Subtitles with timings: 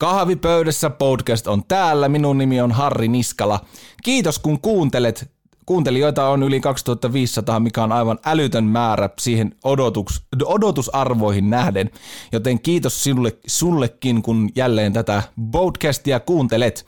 [0.00, 2.08] Kahvipöydässä podcast on täällä.
[2.08, 3.60] Minun nimi on Harri Niskala.
[4.02, 5.30] Kiitos kun kuuntelet.
[5.66, 11.90] Kuuntelijoita on yli 2500, mikä on aivan älytön määrä siihen odotus, odotusarvoihin nähden.
[12.32, 16.86] Joten kiitos sinulle, sullekin, kun jälleen tätä podcastia kuuntelet.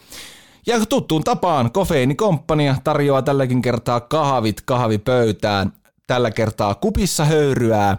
[0.66, 5.73] Ja tuttuun tapaan Kofeini Komppania tarjoaa tälläkin kertaa kahvit kahvipöytään.
[6.07, 7.99] Tällä kertaa kupissa höyryää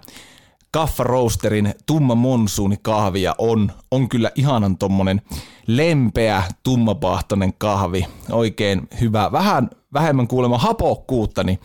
[0.74, 5.22] Kaffa Roasterin tumma monsuuni kahvia on, on kyllä ihanan tommonen
[5.68, 8.08] lempeä, tummapahtonen kahvi.
[8.32, 9.32] Oikein hyvä.
[9.32, 11.60] Vähän vähemmän kuulemma hapokkuutta, niin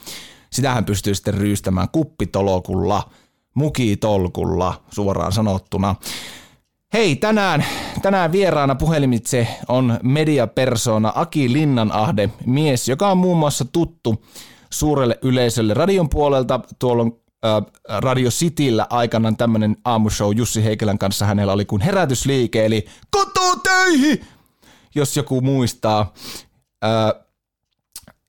[0.52, 3.02] sitähän pystyy sitten ryystämään kuppitolokulla,
[3.54, 5.94] mukitolkulla suoraan sanottuna.
[6.92, 7.64] Hei, tänään,
[8.02, 14.24] tänään vieraana puhelimitse on mediapersona Aki Linnanahde, mies, joka on muun muassa tuttu
[14.70, 16.60] suurelle yleisölle radion puolelta.
[16.78, 17.27] Tuolla on
[17.88, 24.24] Radio Cityllä aikanaan tämmöinen aamushow Jussi Heikelän kanssa hänellä oli kuin herätysliike, eli kototöihin,
[24.94, 26.14] jos joku muistaa.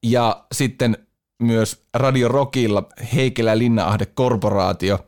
[0.03, 0.97] Ja sitten
[1.43, 4.99] myös Radio Rockilla Heikelä Linnaahde Korporaatio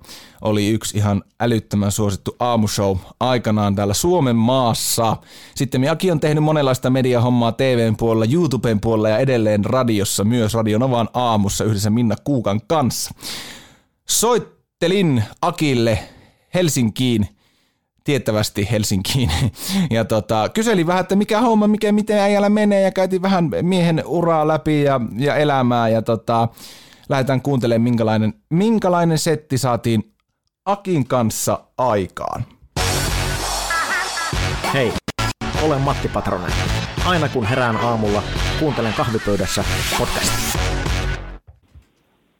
[0.41, 5.17] oli yksi ihan älyttömän suosittu aamushow aikanaan täällä Suomen maassa.
[5.55, 11.09] Sitten Aki on tehnyt monenlaista mediahommaa TVn puolella, YouTuben puolella ja edelleen radiossa, myös Radionovan
[11.13, 13.11] aamussa yhdessä Minna Kuukan kanssa.
[14.11, 15.99] Soittelin Akille
[16.53, 17.27] Helsinkiin,
[18.03, 19.31] tiettävästi Helsinkiin,
[19.89, 24.03] ja tota, kyselin vähän, että mikä homma, mikä, miten äijällä menee, ja käytiin vähän miehen
[24.05, 26.47] uraa läpi ja, ja elämää, ja tota,
[27.09, 30.13] lähdetään kuuntelemaan, minkälainen, minkälainen setti saatiin
[30.65, 32.45] Akin kanssa aikaan.
[34.73, 34.93] Hei,
[35.61, 36.53] olen Matti Patronen.
[37.05, 38.23] Aina kun herään aamulla,
[38.59, 39.63] kuuntelen kahvipöydässä
[39.99, 40.70] podcastia.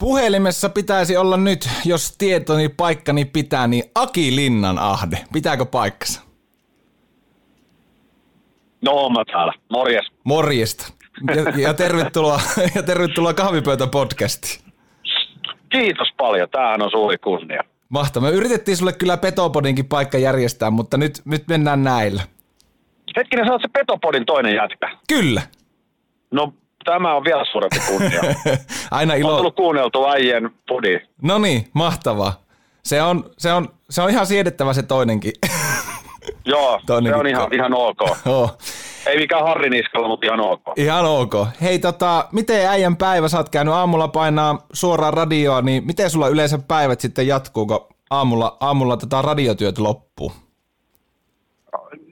[0.02, 5.18] Puhelimessa pitäisi olla nyt, jos tietoni paikkani pitää, niin Aki Linnan ahde.
[5.32, 6.22] Pitääkö paikkansa?
[8.84, 9.52] No, mä täällä.
[9.70, 10.06] Morjes.
[10.24, 10.92] Morjesta.
[11.34, 12.40] Ja, ja tervetuloa,
[12.74, 14.72] ja tervetuloa kahvipöytä-podcastiin.
[15.68, 16.48] Kiitos paljon.
[16.50, 17.64] Tämähän on suuri kunnia.
[17.88, 18.30] Mahtavaa.
[18.30, 22.22] Me yritettiin sulle kyllä Petopodinkin paikka järjestää, mutta nyt, nyt mennään näillä.
[23.16, 24.96] Hetkinen, sä oot se Petopodin toinen jätkä.
[25.08, 25.42] Kyllä.
[26.30, 26.52] No
[26.84, 28.20] Tämä on vielä suurempi kunnia.
[28.90, 29.30] Aina ilo.
[29.30, 31.00] On tullut kuunneltu äijän podi.
[31.22, 32.42] No niin, mahtavaa.
[32.82, 35.32] Se on, se, on, se on ihan siedettävä se toinenkin.
[36.44, 38.00] Joo, toinenkin se on ihan, ihan ok.
[38.26, 38.58] oh.
[39.06, 40.62] Ei mikään Harri Niskalla, mutta ihan ok.
[40.76, 41.32] Ihan ok.
[41.62, 43.28] Hei, tota, miten äijän päivä?
[43.28, 47.86] Sä oot käynyt aamulla painaa suoraan radioa, niin miten sulla yleensä päivät sitten jatkuu, kun
[48.10, 50.32] aamulla, aamulla tätä radiotyöt loppuu?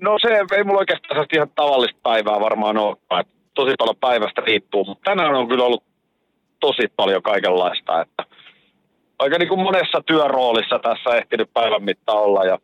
[0.01, 2.97] No se ei mulla oikeastaan ihan tavallista päivää varmaan ole
[3.61, 5.85] tosi paljon päivästä riippuu, mutta tänään on kyllä ollut
[6.61, 8.25] tosi paljon kaikenlaista, että
[9.19, 12.59] aika niin kuin monessa työroolissa tässä ehtinyt päivän mittaan olla ja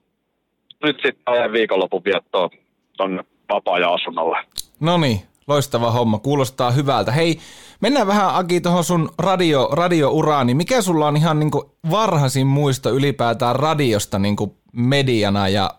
[0.83, 2.51] nyt sitten ajan viikonlopun viettoon
[2.97, 4.39] tuonne vapaa-asunnolle.
[4.81, 7.13] No niin, loistava homma, kuulostaa hyvältä.
[7.13, 7.39] Hei,
[7.81, 10.55] mennään vähän Aki tuohon sun radio, radiouraani.
[10.55, 11.51] Mikä sulla on ihan niin
[11.91, 14.37] varhaisin muisto ylipäätään radiosta niin
[14.73, 15.71] mediana ja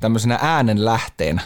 [0.00, 1.42] tämmöisenä äänen lähteenä?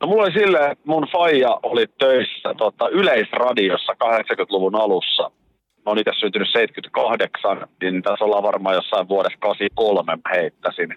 [0.00, 5.30] No mulla oli silleen, että mun faija oli töissä tota, yleisradiossa 80-luvun alussa.
[5.76, 10.96] Mä oon itse syntynyt 78, niin tässä ollaan varmaan jossain vuodessa 83 mä heittäisin.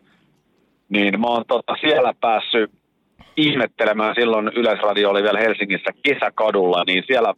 [0.90, 2.72] Niin mä oon tota, siellä päässyt
[3.38, 7.34] ihmettelemään, silloin Yleisradio oli vielä Helsingissä kesäkadulla, niin siellä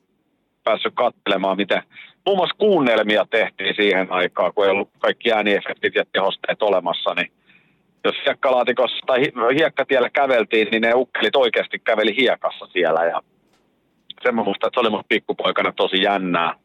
[0.64, 1.84] päässyt katselemaan, miten
[2.26, 7.32] muun muassa kuunnelmia tehtiin siihen aikaan, kun ei ollut kaikki ääniefektit ja tehosteet olemassa, niin
[8.04, 9.20] jos hiekkalaatikossa tai
[9.56, 13.22] hiekkatiellä käveltiin, niin ne ukkelit oikeasti käveli hiekassa siellä ja
[14.24, 16.56] sen mä muistan, että se oli mun pikkupoikana tosi jännää.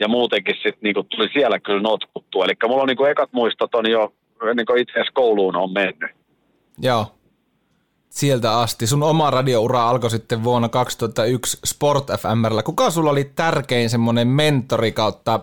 [0.00, 2.42] Ja muutenkin sitten niinku tuli siellä kyllä notkuttu.
[2.42, 4.14] Eli mulla on niinku ekat muistot on jo
[4.50, 6.10] ennen kuin itse asiassa kouluun on mennyt.
[6.78, 7.06] Joo.
[8.08, 8.86] Sieltä asti.
[8.86, 12.62] Sun oma radioura alkoi sitten vuonna 2001 Sport FMRllä.
[12.62, 15.40] Kuka sulla oli tärkein semmoinen mentori kautta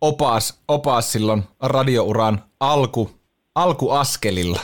[0.00, 3.10] opas, opas silloin radiouran alku,
[3.54, 4.60] alkuaskelilla?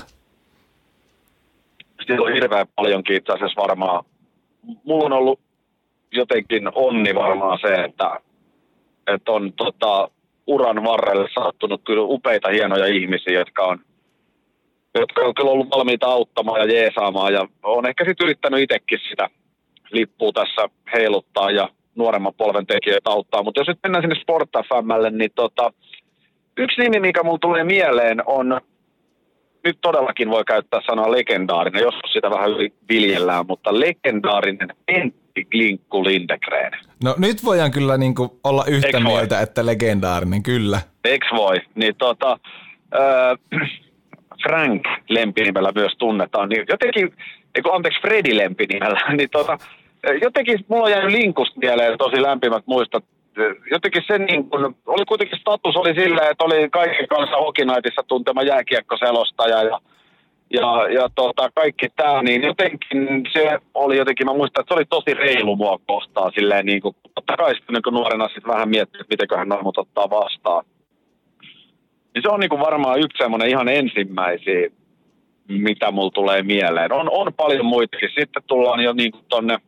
[2.06, 4.04] Siellä on hirveän paljon itse asiassa varmaan.
[4.84, 5.40] Mulla on ollut
[6.12, 8.20] jotenkin onni varmaan se, että,
[9.06, 10.10] että on tota,
[10.46, 13.78] uran varrelle sattunut kyllä upeita hienoja ihmisiä, jotka on,
[14.94, 17.32] jotka on kyllä ollut valmiita auttamaan ja jeesaamaan.
[17.32, 19.28] Ja on ehkä sitten yrittänyt itsekin sitä
[19.92, 23.42] lippuu tässä heiluttaa ja nuoremman polven tekijöitä auttaa.
[23.42, 25.72] Mutta jos nyt mennään sinne Sport FMlle, niin tota,
[26.56, 28.60] yksi nimi, mikä mulle tulee mieleen on,
[29.64, 32.50] nyt todellakin voi käyttää sanaa legendaarinen, jos sitä vähän
[32.88, 36.72] viljellään, mutta legendaarinen Pentti Klinkku Lindegren.
[37.04, 39.42] No nyt voidaan kyllä niin kuin olla yhtä Eks mieltä, voi?
[39.42, 40.80] että legendaarinen, kyllä.
[41.04, 41.56] Eks voi?
[41.74, 42.38] Niin tota,
[42.94, 43.60] äh,
[44.42, 47.14] Frank lempinimellä myös tunnetaan, niin jotenkin,
[47.54, 49.58] eikö anteeksi Freddy lempinimellä, niin tota,
[50.22, 53.04] jotenkin mulla on jäänyt linkusta mieleen tosi lämpimät muistot.
[53.70, 58.42] Jotenkin se niin kun, oli kuitenkin status oli silleen, että oli kaiken kanssa Hokinaitissa tuntema
[58.42, 59.80] jääkiekkoselostaja ja
[60.52, 64.84] ja, ja tota, kaikki tämä, niin jotenkin se oli jotenkin, mä muistan, että se oli
[64.84, 69.00] tosi reilu mua kohtaan silleen niin kuin, totta kai sitten niin nuorena sitten vähän miettiä,
[69.00, 70.64] että mitenköhän normut ottaa vastaan.
[72.14, 74.68] Niin se on niin kuin varmaan yksi semmoinen ihan ensimmäisiä,
[75.48, 76.92] mitä mulla tulee mieleen.
[76.92, 78.10] On, on paljon muitakin.
[78.18, 79.58] Sitten tullaan jo niin kuin tonne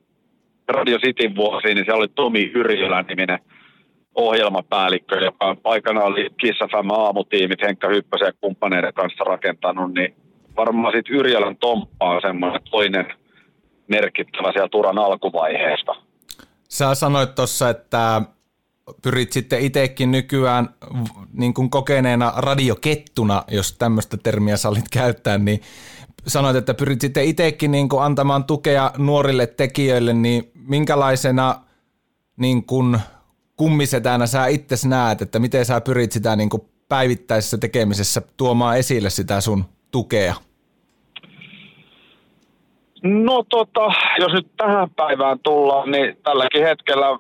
[0.69, 3.39] Radio Cityn vuosiin, niin se oli Tomi Yrjölä niminen
[4.15, 10.15] ohjelmapäällikkö, joka aikana oli Kiss FM aamutiimit Henkka Hyppösen ja kumppaneiden kanssa rakentanut, niin
[10.57, 13.07] varmaan sitten Yrjölän Tomppa on semmoinen toinen
[13.89, 15.93] merkittävä sieltä turan alkuvaiheesta.
[16.69, 18.23] Sä sanoit tuossa, että
[19.03, 20.69] pyrit sitten itsekin nykyään
[21.33, 25.61] niin kuin kokeneena radiokettuna, jos tämmöistä termiä salit käyttää, niin
[26.27, 31.55] sanoit, että pyrit sitten itsekin niin kuin antamaan tukea nuorille tekijöille, niin minkälaisena
[32.37, 32.99] niin kuin
[33.57, 36.51] kummisetänä sä itse näet, että miten sä pyrit sitä niin
[36.89, 40.35] päivittäisessä tekemisessä tuomaan esille sitä sun tukea?
[43.03, 47.19] No tota, jos nyt tähän päivään tullaan, niin tälläkin hetkellä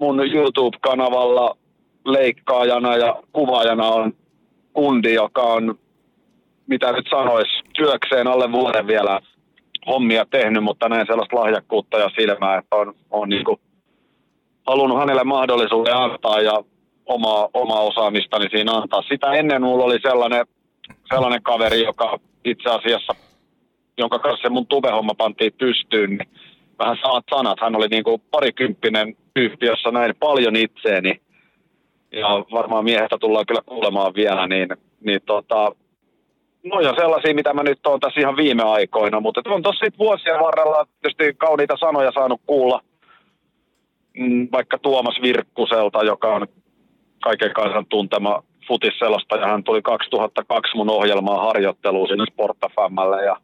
[0.00, 1.56] mun YouTube-kanavalla
[2.04, 4.12] leikkaajana ja kuvaajana on
[4.72, 5.78] kundi, joka on,
[6.66, 9.20] mitä nyt sanois, työkseen alle vuoden vielä
[9.90, 13.60] hommia tehnyt, mutta näin sellaista lahjakkuutta ja silmää, että on, on niin kuin
[14.66, 16.62] halunnut hänelle mahdollisuuden antaa ja
[17.06, 19.02] omaa, omaa osaamistani siinä antaa.
[19.02, 20.46] Sitä ennen mulla oli sellainen,
[21.12, 23.12] sellainen kaveri, joka itse asiassa,
[23.98, 26.28] jonka kanssa se mun tubehomma pantiin pystyyn, niin
[26.78, 27.60] vähän saat sanat.
[27.60, 31.20] Hän oli niin kuin parikymppinen tyyppi, jossa näin paljon itseeni.
[32.12, 34.68] Ja varmaan miehestä tullaan kyllä kuulemaan vielä, niin,
[35.00, 35.72] niin tota,
[36.64, 40.40] no ja sellaisia, mitä mä nyt oon tässä ihan viime aikoina, mutta on tossa vuosien
[40.40, 42.80] varrella tietysti kauniita sanoja saanut kuulla
[44.18, 46.46] mm, vaikka Tuomas Virkkuselta, joka on
[47.22, 49.46] kaiken kansan tuntema futisselostaja.
[49.46, 53.36] Hän tuli 2002 mun ohjelmaa harjoitteluun sinne Sportafammalle ja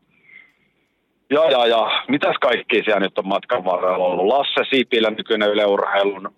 [1.31, 2.05] ja, ja, ja.
[2.09, 4.27] Mitäs kaikki siellä nyt on matkan varrella ollut?
[4.27, 6.35] Lasse Sipilä, nykyinen yleurheilun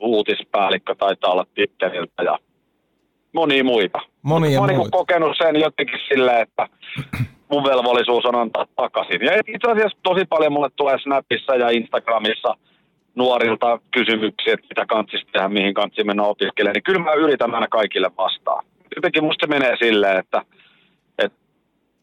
[0.00, 2.38] uutispäällikkö, taitaa olla titteliltä ja
[3.32, 3.98] moni muita.
[4.22, 6.68] Monia Mä oon niin kokenut sen jotenkin silleen, että
[7.50, 9.24] mun velvollisuus on antaa takaisin.
[9.24, 12.54] Ja itse asiassa tosi paljon mulle tulee Snapissa ja Instagramissa
[13.14, 16.74] nuorilta kysymyksiä, että mitä kantsisi tehdä, mihin kantsisi mennä opiskelemaan.
[16.74, 18.64] Niin kyllä mä yritän aina kaikille vastaan.
[18.96, 20.42] Jotenkin musta se menee silleen, että,
[21.18, 21.38] että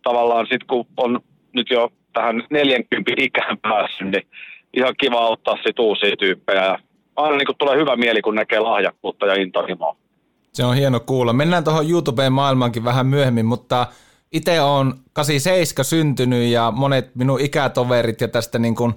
[0.03, 1.19] tavallaan sitten kun on
[1.53, 4.27] nyt jo tähän 40 ikään päässyt, niin
[4.73, 6.63] ihan kiva auttaa sit uusia tyyppejä.
[6.63, 6.79] Ja
[7.15, 9.95] aina niin tulee hyvä mieli, kun näkee lahjakkuutta ja intohimoa.
[10.55, 11.33] Se on hieno kuulla.
[11.33, 13.87] Mennään tuohon YouTubeen maailmankin vähän myöhemmin, mutta
[14.31, 18.93] itse on 87 syntynyt ja monet minun ikätoverit ja tästä niin kuin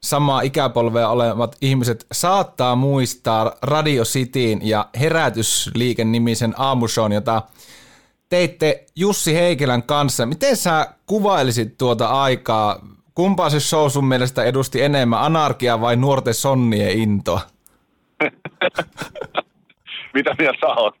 [0.00, 7.42] samaa ikäpolvea olevat ihmiset saattaa muistaa Radio Cityin ja Herätysliiken nimisen aamushown, jota
[8.28, 10.26] teitte Jussi Heikelän kanssa.
[10.26, 12.86] Miten sä kuvailisit tuota aikaa?
[13.14, 17.40] Kumpaa se show sun mielestä edusti enemmän, anarkia vai nuorten sonnien intoa?
[20.16, 20.94] Mitä mieltä oot?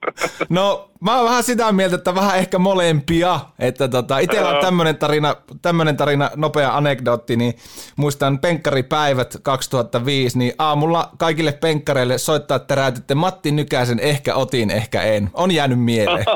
[0.48, 3.40] No, mä oon vähän sitä mieltä, että vähän ehkä molempia.
[3.58, 7.54] Että tota, itsellä on tämmönen tarina, tämmönen tarina, nopea anekdootti, niin
[7.96, 15.02] muistan penkkaripäivät 2005, niin aamulla kaikille penkkareille soittaa, että räätytte Matti Nykäsen, ehkä otin, ehkä
[15.02, 15.30] en.
[15.34, 16.26] On jäänyt mieleen.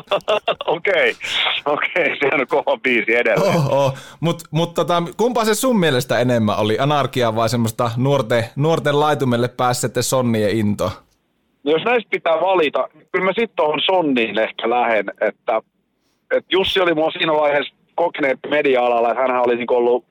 [0.66, 1.16] Okei,
[1.64, 2.16] okei, okay.
[2.20, 3.56] se on kova biisi edelleen.
[3.56, 3.94] Oh, oh.
[4.20, 9.48] Mutta mut tota, kumpaa se sun mielestä enemmän oli, anarkia vai semmoista nuorten, nuorten laitumelle
[9.48, 11.09] pääsette sonnien intoa?
[11.64, 15.60] No jos näistä pitää valita, kyllä mä sitten tuohon Sonniin ehkä lähen, että,
[16.30, 20.04] että Jussi oli mua siinä vaiheessa kokeneet media-alalla, että hän oli niin ollut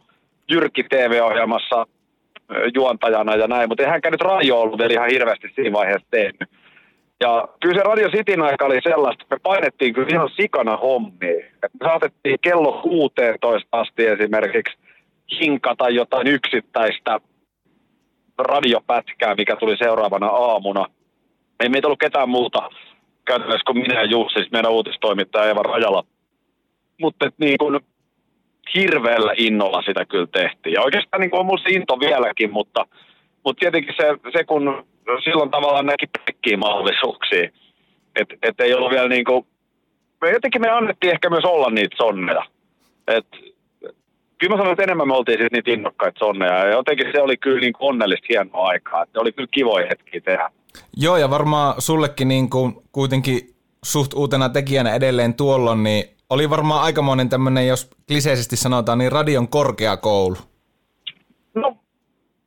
[0.52, 1.88] Jyrkki TV-ohjelmassa
[2.74, 6.50] juontajana ja näin, mutta ei hänkään nyt radio ollut vielä ihan hirveästi siinä vaiheessa tehnyt.
[7.20, 11.46] Ja kyllä se Radio Cityn aika oli sellaista, että me painettiin kyllä ihan sikana hommia.
[11.54, 14.78] Että me saatettiin kello 16 asti esimerkiksi
[15.42, 17.20] hinkata jotain yksittäistä
[18.38, 20.86] radiopätkää, mikä tuli seuraavana aamuna–
[21.60, 22.70] ei meitä ollut ketään muuta
[23.26, 26.04] käytännössä kuin minä ja Jussi, siis meidän uutistoimittaja Eva Rajala.
[27.02, 27.82] Mutta niin kun,
[28.76, 30.74] hirveällä innolla sitä kyllä tehtiin.
[30.74, 32.86] Ja oikeastaan niin kuin on mun into vieläkin, mutta,
[33.46, 34.86] mutta tietenkin se, se, kun
[35.24, 37.50] silloin tavallaan näki pekkiä mahdollisuuksia,
[38.16, 39.46] että et ei ollut vielä niin kuin,
[40.22, 42.46] me jotenkin me annettiin ehkä myös olla niitä sonneja.
[43.08, 43.28] Et,
[44.40, 46.54] kyllä mä sanon, että enemmän me oltiin siis niitä innokkaita sonneja.
[46.54, 49.04] Ja jotenkin se oli kyllä niin onnellista hienoa aikaa.
[49.04, 50.50] Että oli kyllä kivoja hetkiä tehdä.
[50.98, 53.40] Joo, ja varmaan sullekin niin kuin kuitenkin
[53.84, 59.48] suht uutena tekijänä edelleen tuolloin, niin oli varmaan aikamoinen tämmöinen, jos kliseisesti sanotaan, niin radion
[59.48, 60.36] korkeakoulu.
[61.56, 61.78] No,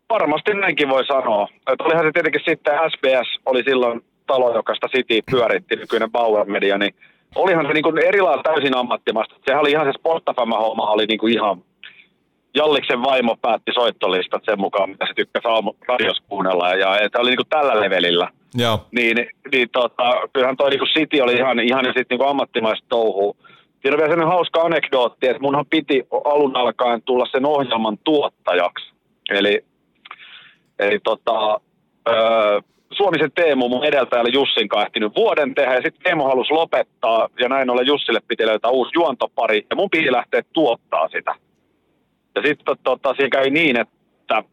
[0.08, 1.48] varmasti näinkin voi sanoa.
[1.72, 6.46] Että olihan se tietenkin sitten SBS oli silloin talo, joka sitä City pyöritti, nykyinen Bauer
[6.46, 6.94] Media, niin
[7.34, 9.34] olihan se niin kuin erilailla täysin ammattimasta.
[9.46, 11.62] Sehän oli ihan se Sportafama-homma, oli niin kuin ihan
[12.54, 16.68] Jalliksen vaimo päätti soittolistat sen mukaan, mitä se tykkäsi aamu radios kuunnella.
[16.68, 18.28] Ja että oli niin kuin tällä levelillä.
[18.54, 18.86] Joo.
[18.92, 19.16] Niin,
[19.52, 23.34] niin tota, kyllähän toi niin kuin City oli ihan, ihan sitten niin kuin ammattimaista touhua.
[23.82, 28.92] Siinä on vielä sellainen hauska anekdootti, että munhan piti alun alkaen tulla sen ohjelman tuottajaksi.
[29.30, 29.64] Eli,
[30.78, 31.60] eli tota,
[32.08, 32.60] öö,
[32.92, 37.48] Suomisen Teemu mun edeltäjällä Jussin kanssa ehtinyt vuoden tehdä, ja sitten Teemu halusi lopettaa, ja
[37.48, 41.34] näin ollen Jussille piti löytää uusi juontopari, ja mun piti lähteä tuottaa sitä.
[42.34, 44.44] Ja sitten tota, siinä kävi niin, että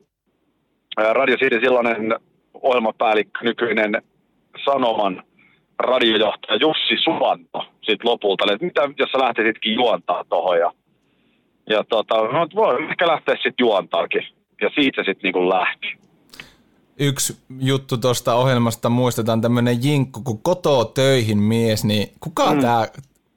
[0.97, 2.15] Radio City silloinen
[2.53, 4.01] ohjelmapäällikkö, nykyinen
[4.65, 5.23] Sanoman
[5.79, 10.59] radiojohtaja Jussi Suvanto sitten lopulta, että mitä jos sä lähtisitkin juontaa tuohon.
[10.59, 10.73] Ja,
[11.69, 14.23] ja tota, no, voi ehkä lähteä sitten juontaakin.
[14.61, 15.87] Ja siitä se sitten niinku lähti.
[16.99, 22.61] Yksi juttu tuosta ohjelmasta muistetaan tämmöinen jinkku, kun kotoa töihin mies, niin kuka mm.
[22.61, 22.87] tämä,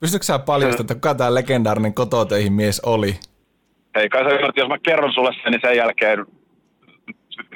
[0.00, 3.16] pystytkö sä paljastamaan, että kuka tämä legendaarinen kototöihin mies oli?
[3.94, 6.26] Ei kai sä ymmärrät, jos mä kerron sulle sen, niin sen jälkeen,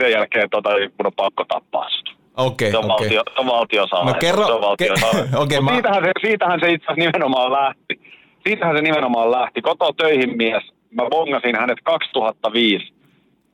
[0.00, 2.16] sen jälkeen tota, mun on pakko tappaa sut.
[2.37, 2.99] Okei, Se on, okei.
[2.99, 4.14] valtio, se on valtiosalaisuus.
[4.14, 5.31] No kerro- se on valtiosalaisuus.
[5.31, 8.00] ke- okei, Mut mä- siitähän, se, siitähän se itse asiassa nimenomaan lähti.
[8.47, 9.62] Siitähän se nimenomaan lähti.
[9.62, 10.62] Koto töihin mies.
[10.90, 12.93] Mä bongasin hänet 2005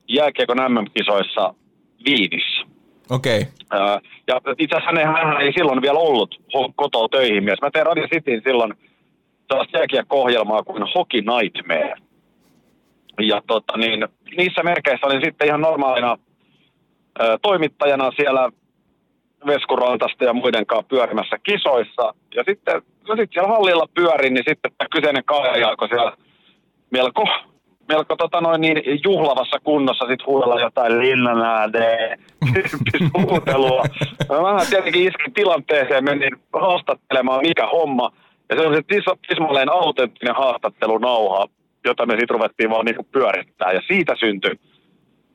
[0.09, 1.55] jääkiekon MM-kisoissa
[2.07, 2.67] Viinissä.
[3.11, 6.41] Okei, Ää, Ja itse asiassa hän, hän ei silloin vielä ollut
[6.77, 7.61] kotoa töihin mies.
[7.62, 8.75] Mä tein Radio Cityn silloin
[9.49, 11.95] sellaista jääkiekko-ohjelmaa kuin Hockey Nightmare.
[13.21, 16.19] Ja tota, niin, niissä merkeissä olin sitten ihan normaalina
[17.19, 18.50] ää, toimittajana siellä
[19.47, 22.14] Veskurantasta ja muiden kanssa pyörimässä kisoissa.
[22.35, 26.12] Ja sitten, no sitten siellä hallilla pyörin, niin sitten tämä kyseinen kaveri alkoi siellä
[26.90, 27.25] melko,
[27.88, 32.19] melko tota noin niin juhlavassa kunnossa sitten huudella jotain linnanääde,
[33.19, 33.85] huutelua.
[34.28, 38.12] Mä vähän tietenkin iskin tilanteeseen, menin haastattelemaan mikä homma.
[38.50, 41.47] Ja se on se tis- tismalleen autenttinen haastattelunauha,
[41.85, 43.73] jota me sitten ruvettiin vaan niinku pyörittää.
[43.73, 44.51] Ja siitä syntyi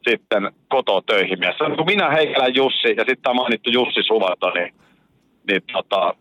[0.09, 1.57] sitten kotoa töihin mies.
[1.57, 4.73] Se on niin kuin minä, Heikelän Jussi ja sitten tämä mainittu Jussi Suvato, niin,
[5.47, 6.13] niin tota,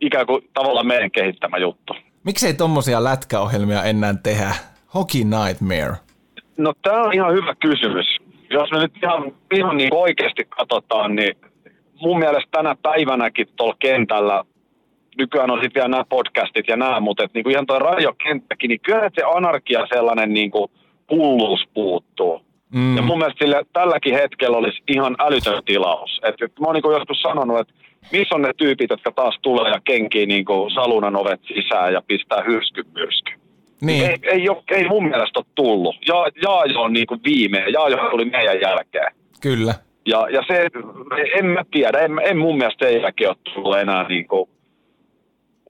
[0.00, 1.94] ikään kuin tavallaan meidän kehittämä juttu.
[2.24, 4.50] miksei tommosia lätkäohjelmia enää tehdä?
[4.94, 5.96] Hockey Nightmare.
[6.56, 8.06] No tämä on ihan hyvä kysymys.
[8.50, 11.36] Jos me nyt ihan, ihan niin oikeasti katsotaan, niin
[12.00, 14.44] mun mielestä tänä päivänäkin tuolla kentällä,
[15.20, 18.68] nykyään on sitten vielä nämä podcastit ja nämä, mutta et niin kuin ihan tuo radiokenttäkin,
[18.68, 20.70] niin kyllä se anarkia sellainen niin kuin
[21.10, 22.42] hulluus puuttuu.
[22.74, 22.96] Mm.
[22.96, 26.20] Ja mun mielestä sille, tälläkin hetkellä olisi ihan älytön tilaus.
[26.22, 27.74] Et, et mä oon niin joskus sanonut, että
[28.12, 32.02] missä on ne tyypit, jotka taas tulee ja kenkii niin kuin salunan ovet sisään ja
[32.06, 33.32] pistää hyrskyn myrsky.
[33.80, 35.96] Niin, Ei, ei, ole, ei mun mielestä ole tullut.
[36.08, 37.72] Ja, Jaajo on niin kuin viimeinen.
[37.72, 39.12] Jaajo tuli meidän jälkeen.
[39.42, 39.74] kyllä.
[40.06, 40.66] Ja, ja se,
[41.38, 44.26] en mä tiedä, en, en mun mielestä sen jälkeen ole tullut enää niin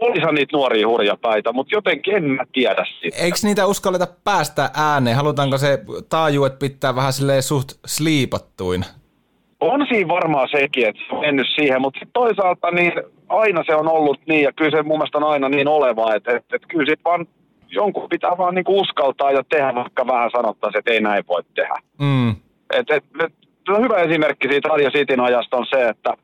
[0.01, 3.17] kuin, olihan niitä nuoria hurjapäitä, mutta jotenkin en mä tiedä sitä.
[3.17, 5.17] Eikö niitä uskalleta päästä ääneen?
[5.17, 5.79] Halutaanko se
[6.09, 8.85] taajuet pitää vähän silleen suht sliipattuin?
[9.61, 12.93] On siinä varmaan sekin, että se on mennyt siihen, mutta toisaalta niin
[13.29, 16.37] aina se on ollut niin, ja kyllä se mun mielestä on aina niin oleva, että,
[16.37, 17.27] että, että kyllä sit vaan
[17.69, 21.75] jonkun pitää vaan niin uskaltaa ja tehdä, vaikka vähän sanottaisiin, että ei näin voi tehdä.
[21.99, 22.31] Mm.
[22.73, 23.33] Et, et, et,
[23.79, 26.15] hyvä esimerkki siitä Radio Cityn ajasta on se, että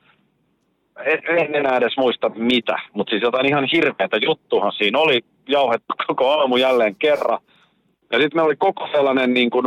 [1.05, 5.95] en, en enää edes muista mitä, mutta siis jotain ihan hirveätä juttuhan siinä oli jauhettu
[6.07, 7.39] koko aamu jälleen kerran.
[8.13, 9.67] Ja sitten me oli koko sellainen niin kuin,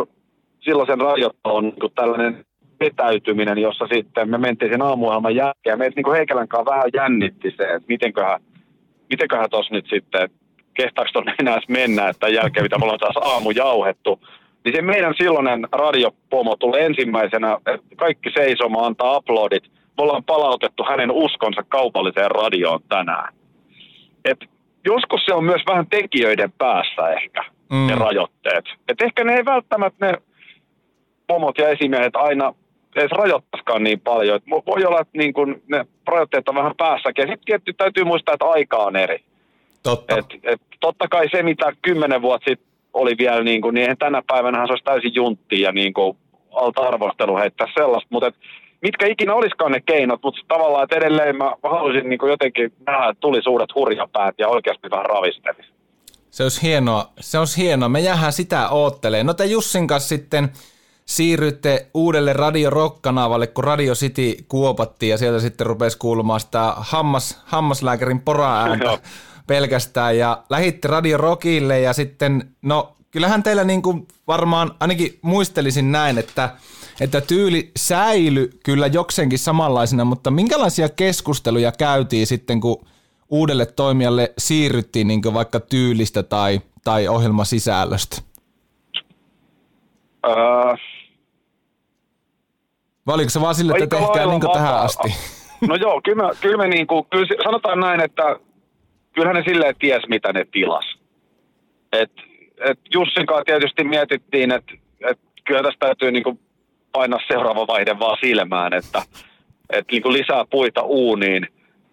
[0.59, 2.45] silloisen radiotalon niin kuin tällainen
[2.79, 5.77] vetäytyminen, jossa sitten me mentiin sen aamuohjelman jälkeen.
[5.77, 8.41] Meitä niin Heikelän kanssa vähän jännitti se, että mitenköhän,
[9.09, 10.29] mitenköhän tuossa nyt sitten,
[10.74, 14.19] kehtaako tuonne enää mennä, että tämän jälkeen mitä me ollaan taas aamu jauhettu.
[14.63, 17.57] Niin se meidän silloinen radiopomo tuli ensimmäisenä,
[17.95, 19.63] kaikki seisomaan antaa uploadit.
[20.00, 23.34] Me ollaan palautettu hänen uskonsa kaupalliseen radioon tänään.
[24.25, 24.39] Et
[24.86, 27.88] joskus se on myös vähän tekijöiden päässä ehkä, mm.
[27.88, 28.65] ne rajoitteet.
[28.88, 30.13] Et ehkä ne ei välttämättä ne
[31.27, 32.53] pomot ja esimiehet aina
[32.96, 34.36] edes rajoittaisikaan niin paljon.
[34.36, 37.24] Et vo- voi olla, että niin kun ne rajoitteet on vähän päässäkin.
[37.24, 39.24] Sitten tietysti täytyy muistaa, että aika on eri.
[39.84, 40.18] Totta.
[40.18, 44.22] Et, et totta kai se, mitä kymmenen vuotta sitten oli vielä, niin, kuin, niin tänä
[44.27, 46.18] päivänä se olisi täysin juntti ja niin kuin,
[46.51, 48.32] alta arvostelu heittää sellaista, mutta
[48.81, 53.09] mitkä ikinä olisikaan ne keinot, mutta tavallaan, että edelleen mä haluaisin niin kuin jotenkin nähdä,
[53.09, 55.69] että tuli suuret hurjapäät ja oikeasti vähän ravistelisi.
[56.31, 57.89] Se olisi hienoa, se olisi hienoa.
[57.89, 59.24] Me jäähän sitä oottelee.
[59.24, 60.51] No te Jussin kanssa sitten
[61.05, 67.41] siirrytte uudelle Radio Rock-kanavalle, kun Radio City kuopattiin ja sieltä sitten rupesi kuulumaan sitä hammas,
[67.45, 69.00] hammaslääkärin pora-ääntä
[69.48, 75.91] pelkästään ja lähitte Radio Rockille ja sitten, no kyllähän teillä niin kuin varmaan, ainakin muistelisin
[75.91, 76.50] näin, että,
[77.01, 82.86] että tyyli säily kyllä jokseenkin samanlaisena, mutta minkälaisia keskusteluja käytiin sitten, kun
[83.29, 88.22] uudelle toimijalle siirryttiin niin vaikka tyylistä tai, tai ohjelmasisällöstä?
[90.25, 90.75] Öö,
[93.10, 95.08] Vai oliko se vaan sille, että tehkää niin tähän asti?
[95.68, 98.24] No joo, kyllä, me, kyllä me niin kuin, kyllä sanotaan näin, että
[99.13, 100.96] kyllähän ne silleen ties, mitä ne tilas.
[101.91, 102.12] Et,
[102.70, 104.74] et Jussin kanssa tietysti mietittiin, että
[105.10, 106.39] et kyllä tästä täytyy niin kuin
[106.91, 109.01] painaa seuraava vaihde vaan silmään, että
[109.69, 111.48] et niin kuin lisää puita uuniin.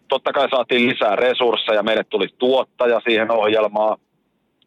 [0.09, 3.99] Totta kai saatiin lisää resursseja, meille tuli tuottaja siihen ohjelmaan,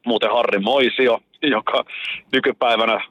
[0.06, 1.86] muuten Harri Moisio, joka
[2.32, 3.02] nykypäivänä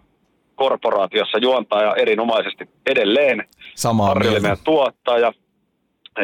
[0.54, 3.44] korporaatiossa juontaa ja erinomaisesti edelleen.
[3.74, 5.32] Sama Harri oli meidän tuottaja.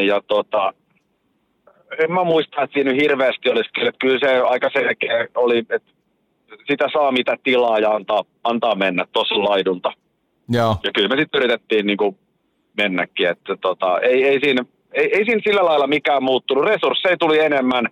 [0.06, 0.72] Ja tota,
[1.98, 3.92] en mä muista, että siinä hirveästi olisi kyllä.
[3.98, 5.90] Kyllä se aika selkeä oli, että
[6.68, 9.92] sitä saa mitä tilaa ja antaa, antaa mennä tuossa laidunta.
[10.48, 10.76] Joo.
[10.84, 12.18] Ja kyllä me sitten yritettiin niin kuin
[12.76, 16.64] mennäkin, että tota, ei, ei, siinä, ei, ei siinä sillä lailla mikään muuttunut.
[16.64, 17.88] Resursseja tuli enemmän,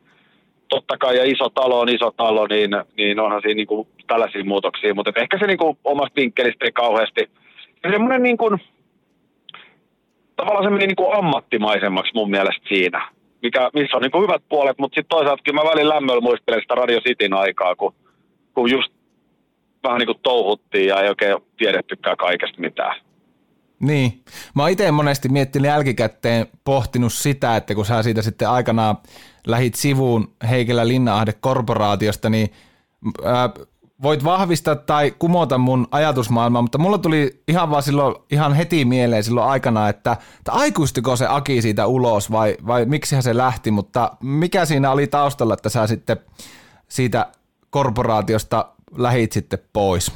[0.68, 4.44] totta kai, ja iso talo on iso talo, niin, niin onhan siinä niin kuin tällaisia
[4.44, 7.30] muutoksia, mutta ehkä se niin kuin omasta vinkkelistä ei kauheasti.
[7.85, 8.61] Ja semmoinen niin kuin,
[10.37, 13.09] tavallaan se meni niin kuin ammattimaisemmaksi mun mielestä siinä
[13.42, 16.61] mikä, missä on niin kuin hyvät puolet, mutta sitten toisaalta kyllä mä välin lämmöllä muistelen
[16.61, 17.94] sitä Radio Cityn aikaa, kun,
[18.54, 18.92] kun just
[19.83, 22.97] vähän niin kuin touhuttiin ja ei oikein tiedettykään kaikesta mitään.
[23.81, 24.23] Niin.
[24.55, 28.97] Mä oon itse monesti miettinyt jälkikäteen pohtinut sitä, että kun sä siitä sitten aikanaan
[29.47, 32.53] lähit sivuun Heikelä Linnaahde korporaatiosta, niin
[33.25, 33.51] ää,
[34.03, 39.25] voit vahvistaa tai kumota mun ajatusmaailmaa, mutta mulla tuli ihan vaan silloin ihan heti mieleen
[39.25, 44.11] silloin aikana, että, että aikuistiko se Aki siitä ulos vai, vai miksi se lähti, mutta
[44.21, 46.16] mikä siinä oli taustalla, että sä sitten
[46.88, 47.27] siitä
[47.71, 50.12] korporaatiosta lähit sitten pois?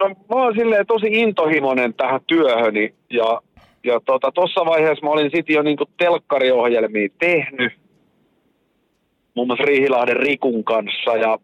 [0.00, 3.40] No mä oon silleen tosi intohimoinen tähän työhöni ja
[3.86, 7.72] ja tuossa tota, vaiheessa mä olin sitten jo niinku telkkariohjelmia tehnyt,
[9.34, 11.38] muun muassa Riihilahden Rikun kanssa ja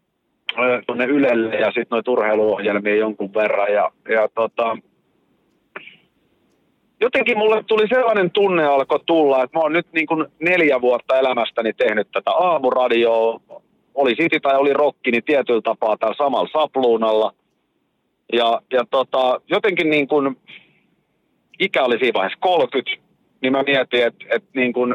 [0.86, 3.72] tuonne Ylelle ja sitten noita urheiluohjelmia jonkun verran.
[3.72, 4.76] Ja, ja tota,
[7.00, 11.18] jotenkin mulle tuli sellainen tunne alkoi tulla, että mä oon nyt niin kuin neljä vuotta
[11.18, 13.40] elämästäni tehnyt tätä aamuradioa.
[13.94, 17.32] Oli City tai oli rokki, niin tietyllä tapaa täällä samalla sapluunalla.
[18.32, 20.36] Ja, ja tota, jotenkin niin kuin,
[21.58, 22.90] ikä oli siinä vaiheessa 30,
[23.40, 24.94] niin mä mietin, että, että niin kuin,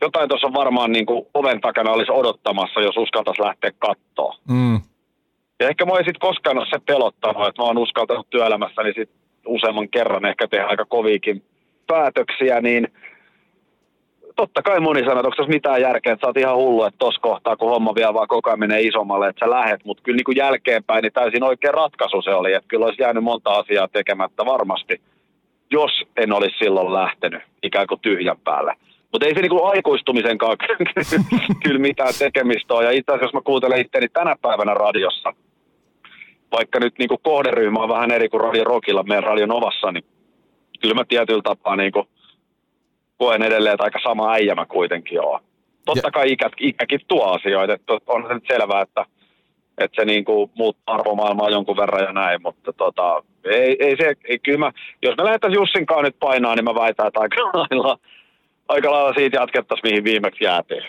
[0.00, 4.36] jotain tuossa varmaan niin kuin oven takana olisi odottamassa, jos uskaltaisi lähteä kattoon.
[4.48, 4.80] Mm.
[5.60, 9.10] Ja ehkä mä ei sitten koskaan ole se pelottanut, että mä oon uskaltanut työelämässäni sit
[9.46, 11.42] useamman kerran ehkä tehdä aika koviikin
[11.86, 12.88] päätöksiä, niin
[14.36, 16.98] totta kai moni sanoo, että onko tässä mitään järkeä, että sä oot ihan hullu, että
[16.98, 20.16] tuossa kohtaa, kun homma vielä vaan koko ajan menee isommalle, että sä lähet, mutta kyllä
[20.16, 23.88] niin kuin jälkeenpäin niin täysin oikea ratkaisu se oli, että kyllä olisi jäänyt monta asiaa
[23.88, 25.00] tekemättä varmasti,
[25.70, 28.74] jos en olisi silloin lähtenyt ikään kuin tyhjän päälle.
[29.12, 30.66] Mutta ei se niinku aikuistumisen kanssa
[31.64, 32.84] kyllä mitään tekemistä ole.
[32.84, 35.32] Ja itse asiassa jos mä kuuntelen itteni tänä päivänä radiossa,
[36.52, 40.04] vaikka nyt niinku kohderyhmä on vähän eri kuin Radio Rockilla meidän Radio Novassa, niin
[40.80, 42.08] kyllä mä tietyllä tapaa niinku
[43.18, 45.40] koen edelleen, että aika sama äijä mä kuitenkin oon.
[45.84, 49.06] Totta kai ikä, ikäkin tuo asioita, että on se nyt selvää, että,
[49.78, 54.38] että se niinku muuttaa arvomaailmaa jonkun verran ja näin, mutta tota, ei, ei se, ei,
[54.38, 54.72] kyllä mä,
[55.02, 57.98] jos me lähdetään Jussinkaan nyt painaa, niin mä väitän, että aika lailla
[58.68, 60.82] aika lailla siitä jatkettaisiin, mihin viimeksi jäätiin.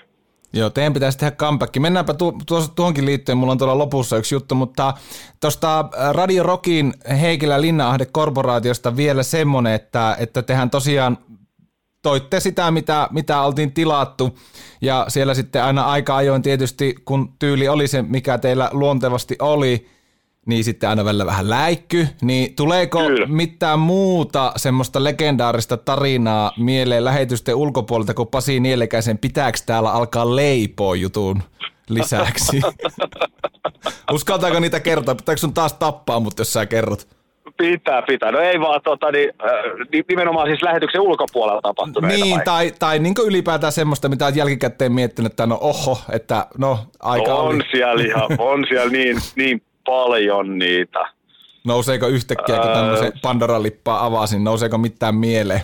[0.54, 1.78] Joo, teidän pitäisi tehdä comeback.
[1.78, 4.94] Mennäänpä tu- tu- tuonkin liittyen, mulla on tuolla lopussa yksi juttu, mutta
[5.42, 11.18] tuosta äh, Radio Rockin Heikilä Linnaahde korporaatiosta vielä semmonen, että, että tehän tosiaan
[12.06, 14.38] toitte sitä, mitä, mitä oltiin tilattu,
[14.82, 19.88] ja siellä sitten aina aika ajoin tietysti, kun tyyli oli se, mikä teillä luontevasti oli,
[20.46, 23.28] niin sitten aina välillä vähän läikky, niin tuleeko Kyllä.
[23.28, 30.96] mitään muuta semmoista legendaarista tarinaa mieleen lähetysten ulkopuolelta, kun Pasi Nielekäisen pitääkö täällä alkaa leipoa
[30.96, 31.44] jutun
[31.90, 32.62] lisäksi?
[34.14, 35.16] Uskaltaako niitä kertoa?
[35.16, 37.15] Pitääkö sun taas tappaa mut, jos sä kerrot?
[37.58, 38.32] Pitää, pitää.
[38.32, 42.24] No ei vaan tota, niin, äh, nimenomaan siis lähetyksen ulkopuolella tapahtuneita.
[42.24, 42.46] Niin, vai?
[42.46, 47.36] tai, tai niin ylipäätään semmoista, mitä olet jälkikäteen miettinyt, että no oho, että no aika
[47.36, 47.64] on oli.
[47.72, 51.08] siellä ihan, on siellä niin, niin paljon niitä.
[51.66, 55.62] Nouseeko yhtäkkiä, kun tämmöisen Pandoran lippaa avasin, nouseeko mitään mieleen?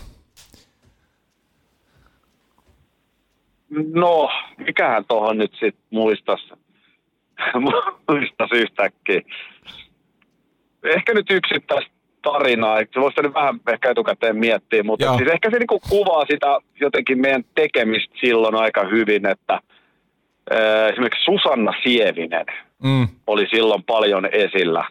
[3.94, 6.50] No, mikähän tuohon nyt sitten muistas,
[8.10, 9.22] muistas yhtäkkiä.
[10.84, 11.92] Ehkä nyt yksittäistä
[12.22, 15.18] tarinaa, se voisi nyt vähän ehkä etukäteen miettiä, mutta Joo.
[15.18, 19.60] siis ehkä se niinku kuvaa sitä jotenkin meidän tekemistä silloin aika hyvin, että
[20.52, 22.46] ää, esimerkiksi Susanna Sievinen
[22.84, 23.08] Mm.
[23.28, 24.86] oli silloin paljon esillä.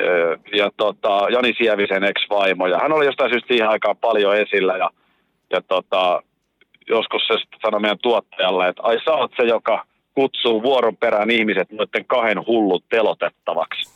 [0.00, 4.76] Öö, Ja tota, Jani Sievisen ex-vaimo, ja hän oli jostain syystä siihen aikaan paljon esillä,
[4.76, 4.90] ja,
[5.50, 6.22] ja tota,
[6.88, 11.70] joskus se sanoi meidän tuottajalle, että ai sä oot se, joka kutsuu vuoron perään ihmiset
[11.72, 13.90] noiden kahden hullut telotettavaksi.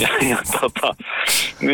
[0.20, 0.94] Ja, ja, tota,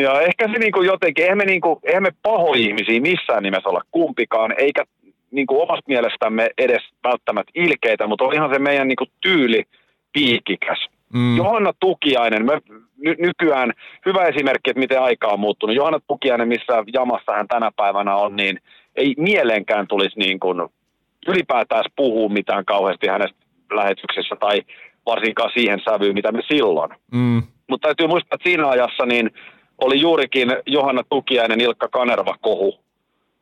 [0.02, 3.82] ja ehkä se niinku jotenkin, eihän me, niinku, eihän me paho ihmisiä missään nimessä olla
[3.90, 4.84] kumpikaan, eikä
[5.30, 9.64] niinku omasta mielestämme edes välttämättä ilkeitä, mutta olihan se meidän niinku tyyli
[10.12, 10.86] piikikäs.
[11.12, 11.36] Mm.
[11.36, 12.52] Johanna Tukiainen, mä,
[12.98, 13.72] ny, nykyään
[14.06, 15.76] hyvä esimerkki, että miten aika on muuttunut.
[15.76, 18.60] Johanna Tukiainen, missä jamassa hän tänä päivänä on, niin
[18.96, 20.68] ei mieleenkään tulisi niin kuin
[21.28, 23.38] ylipäätään puhua mitään kauheasti hänestä
[23.72, 24.62] lähetyksessä tai
[25.06, 26.90] varsinkaan siihen sävyyn, mitä me silloin.
[27.12, 27.42] Mm.
[27.68, 29.30] Mutta täytyy muistaa, että siinä ajassa niin
[29.78, 32.80] oli juurikin Johanna Tukiainen Ilkka Kanerva kohu.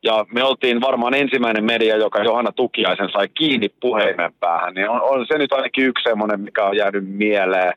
[0.03, 4.73] Ja me oltiin varmaan ensimmäinen media, joka Johanna Tukiaisen sai kiinni puheimen päähän.
[4.73, 7.73] Niin on, on se nyt ainakin yksi semmoinen, mikä on jäänyt mieleen.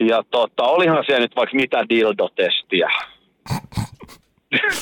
[0.00, 2.90] Ja tota, olihan siellä nyt vaikka mitä dildotestiä.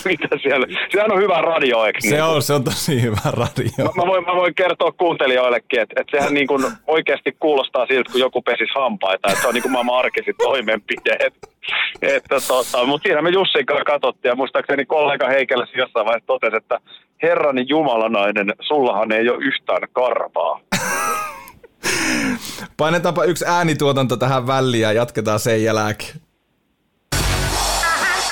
[0.11, 0.67] mitä siellä?
[0.93, 2.23] Sehän on hyvä radio, eikö Se niin?
[2.23, 3.73] on, se on tosi hyvä radio.
[3.79, 8.13] Mä, mä, voin, mä voin kertoa kuuntelijoillekin, että, että sehän niin kuin oikeasti kuulostaa siltä,
[8.13, 9.29] kun joku pesisi hampaita.
[9.29, 11.17] Että se on niin kuin maailman arkisin toimenpide.
[12.01, 16.57] Että, tota, mutta siinä me Jussin kanssa katsottiin ja muistaakseni kollega Heikelä jossain vaiheessa totesi,
[16.57, 16.81] että
[17.23, 20.61] herrani jumalanainen, sullahan ei ole yhtään karvaa.
[22.77, 26.32] Painetaanpa yksi äänituotanto tähän väliin ja jatketaan sen jälkeen.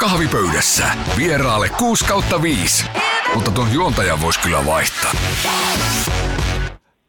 [0.01, 0.85] Kahvipöydässä
[1.19, 2.87] vieraalle 6 kautta 5.
[3.35, 5.13] Mutta tuon juontajan voisi kyllä vaihtaa.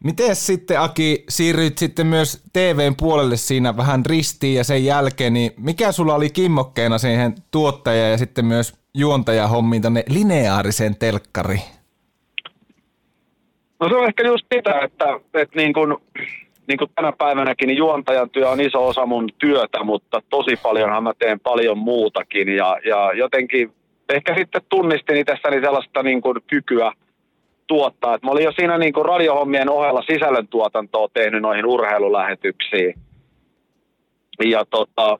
[0.04, 5.52] Miten sitten Aki siirryit sitten myös TVn puolelle siinä vähän ristiin ja sen jälkeen, niin
[5.58, 11.62] mikä sulla oli kimmokkeena siihen tuottaja ja sitten myös juontajahommiin tänne lineaariseen telkkariin?
[13.80, 15.98] No se on ehkä just sitä, että, että niin kuin,
[16.72, 21.04] niin kuin tänä päivänäkin niin juontajan työ on iso osa mun työtä, mutta tosi paljonhan
[21.04, 23.74] mä teen paljon muutakin ja, ja jotenkin
[24.10, 26.92] ehkä sitten tunnistin itsessäni sellaista niin kuin kykyä
[27.68, 28.16] tuottaa.
[28.16, 32.96] Et mä olin jo siinä niin kuin radiohommien ohella sisällöntuotantoa tehnyt noihin urheilulähetyksiin.
[34.46, 35.20] Ja tota,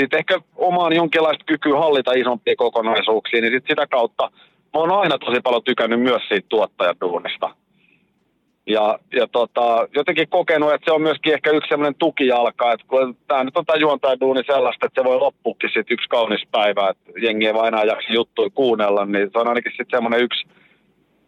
[0.00, 4.30] sitten ehkä omaan jonkinlaista kykyä hallita isompia kokonaisuuksia, niin sit sitä kautta
[4.74, 7.50] mä oon aina tosi paljon tykännyt myös siitä tuottajaduunista.
[8.66, 13.16] Ja, ja tota, jotenkin kokenut, että se on myöskin ehkä yksi semmoinen tukijalka, että kun
[13.28, 17.12] tämä nyt on tämä juontajaduuni sellaista, että se voi loppuukin sitten yksi kaunis päivä, että
[17.20, 20.48] jengi ei vaan enää jaksa juttuja kuunnella, niin se on ainakin sitten semmoinen yksi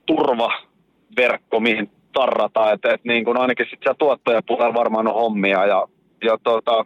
[0.07, 5.87] turvaverkko, mihin tarrata, että, että niin kuin ainakin sitten siellä tuottajapuolella varmaan on hommia ja,
[6.25, 6.85] ja tota,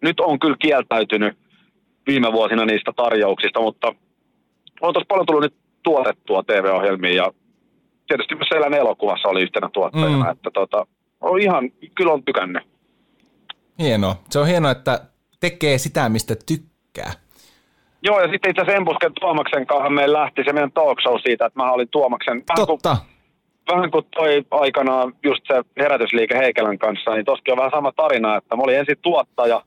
[0.00, 1.38] nyt on kyllä kieltäytynyt
[2.06, 3.94] viime vuosina niistä tarjouksista, mutta
[4.80, 7.32] on tuossa paljon tullut nyt tuotettua TV-ohjelmia ja
[8.10, 10.30] tietysti myös Elän elokuvassa oli yhtenä tuottajana, Mm.
[10.30, 10.86] että tota,
[11.20, 12.62] on ihan, kyllä on tykännyt.
[13.78, 14.16] Hienoa.
[14.30, 15.00] Se on hienoa, että
[15.40, 17.12] tekee sitä, mistä tykkää.
[18.02, 21.46] Joo, ja sitten itse asiassa Embusken Tuomaksen kanssa meillä lähti se meidän talk show siitä,
[21.46, 22.96] että mä olin Tuomaksen, vähän kuin, Totta.
[23.72, 28.36] vähän kuin toi aikanaan just se herätysliike Heikelän kanssa, niin toskin on vähän sama tarina,
[28.36, 29.62] että mä olin ensin tuottaja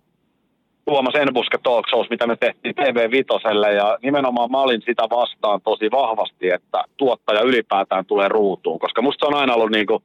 [0.85, 5.61] Tuomas Enbuske talk shows, mitä me tehtiin TV Vitoselle, ja nimenomaan mä olin sitä vastaan
[5.61, 10.03] tosi vahvasti, että tuottaja ylipäätään tulee ruutuun, koska musta se on aina ollut niin kuin,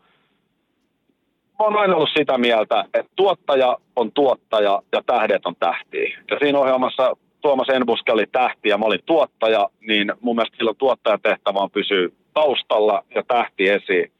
[1.58, 6.18] mä oon aina ollut sitä mieltä, että tuottaja on tuottaja ja tähdet on tähtiä.
[6.30, 10.76] Ja siinä ohjelmassa Tuomas Enbuske oli tähti ja mä olin tuottaja, niin mun mielestä silloin
[10.76, 14.12] tuottajatehtävä on pysyä taustalla ja tähti esiin.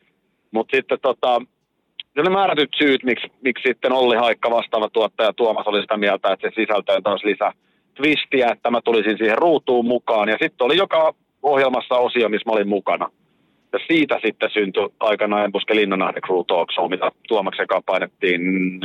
[0.51, 1.43] Mutta sitten tota,
[2.19, 6.33] se oli määrätyt syyt, miksi, miksi sitten Olli Haikka vastaava tuottaja Tuomas oli sitä mieltä,
[6.33, 7.53] että se sisältöön taas lisää
[7.95, 10.29] twistiä, että mä tulisin siihen ruutuun mukaan.
[10.29, 13.11] Ja sitten oli joka ohjelmassa osio, missä mä olin mukana.
[13.73, 18.41] Ja siitä sitten syntyi aikanaan Embuske Linnanahde Crew Talk Show, mitä Tuomaksen kanssa painettiin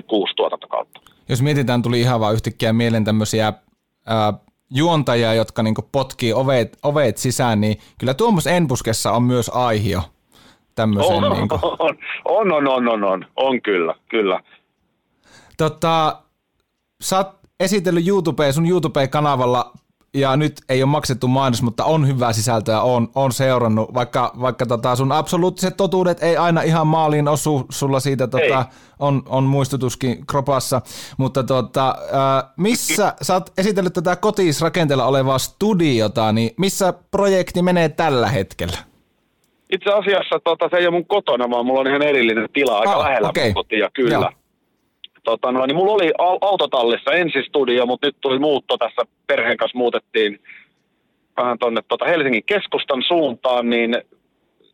[0.07, 1.01] kuusi tuotantokautta.
[1.29, 3.53] Jos mietitään, tuli ihan vaan yhtäkkiä mieleen tämmöisiä
[4.07, 4.33] ää,
[4.75, 10.01] juontajia, jotka niinku potkii ovet, ovet sisään, niin kyllä Tuomas Enbuskessa on myös aihio
[10.75, 11.23] tämmöiseen.
[11.23, 11.59] On, niinku.
[11.63, 14.39] on, on, on, on, on, on, on, kyllä, kyllä.
[15.57, 16.21] Tota,
[17.01, 19.73] sä oot esitellyt YouTubeen sun YouTube-kanavalla
[20.13, 24.65] ja nyt ei ole maksettu mainos, mutta on hyvää sisältöä, on, on seurannut, vaikka, vaikka
[24.65, 28.65] tota sun absoluuttiset totuudet ei aina ihan maaliin osu, sulla siitä tota,
[28.99, 30.81] on, on muistutuskin kropassa,
[31.17, 31.95] mutta tota,
[32.57, 38.77] missä, sä oot esitellyt tätä kotiisrakenteella olevaa studiota, niin missä projekti menee tällä hetkellä?
[39.73, 42.95] Itse asiassa tota, se ei ole mun kotona, vaan mulla on ihan erillinen tila aika
[42.95, 43.53] oh, lähellä okay.
[43.53, 44.13] kotia, kyllä.
[44.13, 44.29] Joo
[45.23, 49.77] tota, no, niin mulla oli autotallissa ensin studio, mutta nyt tuli muutto tässä perheen kanssa
[49.77, 50.39] muutettiin
[51.37, 53.97] vähän tuonne tota Helsingin keskustan suuntaan, niin,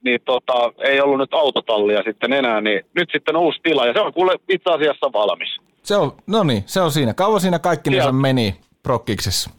[0.04, 4.00] niin tota, ei ollut nyt autotallia sitten enää, niin nyt sitten uusi tila ja se
[4.02, 5.58] on kuule itse asiassa valmis.
[5.84, 7.14] Se on, no niin, se on siinä.
[7.14, 9.50] Kauan siinä kaikki meni prokkiksessa?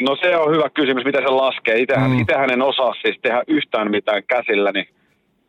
[0.00, 1.78] No se on hyvä kysymys, miten se laskee.
[1.78, 2.20] Itähän, mm.
[2.20, 4.88] itähän en osaa siis tehdä yhtään mitään käsillä, niin,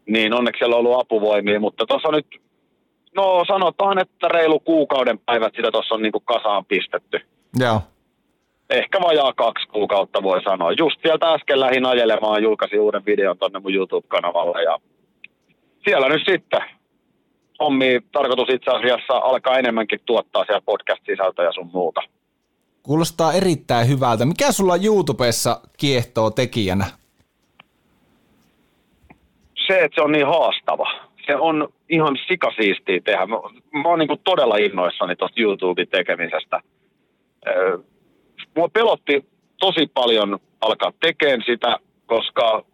[0.05, 2.27] niin onneksi siellä on ollut apuvoimia, mutta tuossa nyt
[3.17, 7.19] No sanotaan, että reilu kuukauden päivät sitä tuossa on niinku kasaan pistetty.
[7.59, 7.81] Joo.
[8.69, 10.71] Ehkä vajaa kaksi kuukautta voi sanoa.
[10.71, 14.77] Just sieltä äsken lähin ajelemaan, julkaisin uuden videon tonne mun YouTube-kanavalle ja
[15.85, 16.61] siellä nyt sitten
[17.59, 22.01] hommi tarkoitus itse asiassa alkaa enemmänkin tuottaa siellä podcast-sisältöjä sun muuta.
[22.87, 24.25] Kuulostaa erittäin hyvältä.
[24.25, 26.85] Mikä sulla YouTubessa kiehtoo tekijänä?
[29.67, 33.25] Se, että se on niin haastava se on ihan sikasiistiä tehdä.
[33.25, 33.35] Mä,
[33.83, 36.61] mä oon niin todella innoissani tuosta YouTuben tekemisestä.
[38.55, 39.25] mua pelotti
[39.59, 42.65] tosi paljon alkaa tekemään sitä, koska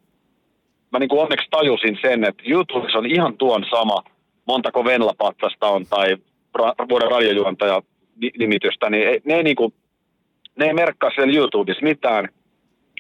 [0.92, 4.04] mä niin onneksi tajusin sen, että YouTubessa on ihan tuon sama,
[4.48, 6.16] montako Venla-patsasta on tai
[6.60, 7.82] ra- vuoden radiojuontaja
[8.38, 9.74] nimitystä, niin ne ei, niin kuin,
[10.60, 12.30] ne ei merkkaa siellä YouTubessa mitään,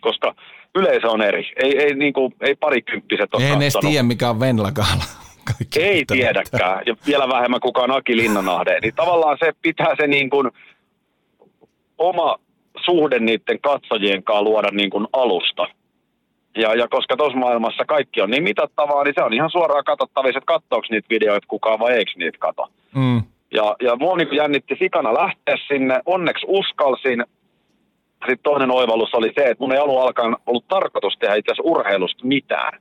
[0.01, 0.35] koska
[0.75, 1.51] yleisö on eri.
[1.55, 5.03] Ei, ei, niin kuin, ei parikymppiset ole Ei edes tiedä, mikä on Venla-gaala.
[5.57, 8.79] Kaikki ei tiedäkään, ja vielä vähemmän kukaan Aki Linnanahde.
[8.79, 10.51] Niin tavallaan se pitää se niin kuin
[11.97, 12.35] oma
[12.85, 15.67] suhde niiden katsojien kanssa luoda niin kuin alusta.
[16.57, 20.37] Ja, ja koska tuossa maailmassa kaikki on niin mitattavaa, niin se on ihan suoraan katsottavissa,
[20.37, 22.67] että katsoako niitä videoita kukaan vai eikö niitä kato.
[22.95, 23.21] Mm.
[23.53, 25.99] Ja, ja mua niin jännitti sikana lähteä sinne.
[26.05, 27.25] Onneksi uskalsin.
[28.29, 31.69] Sitten toinen oivallus oli se, että mun ei alun alkaen ollut tarkoitus tehdä itse asiassa
[31.69, 32.79] urheilusta mitään.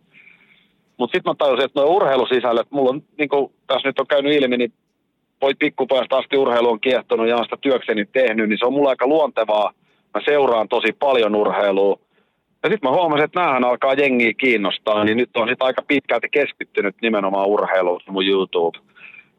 [0.97, 4.33] Mutta sitten mä tajusin, että nuo urheilusisällöt, mulla on, niin kuin tässä nyt on käynyt
[4.33, 4.73] ilmi, niin
[5.43, 8.89] voi pikkupojasta asti urheilu on kiehtonut ja on sitä työkseni tehnyt, niin se on mulla
[8.89, 9.73] aika luontevaa.
[10.15, 11.99] Mä seuraan tosi paljon urheilua.
[12.63, 16.29] Ja sitten mä huomasin, että näähän alkaa jengiä kiinnostaa, niin nyt on sitten aika pitkälti
[16.29, 18.79] keskittynyt nimenomaan urheiluun mun YouTube,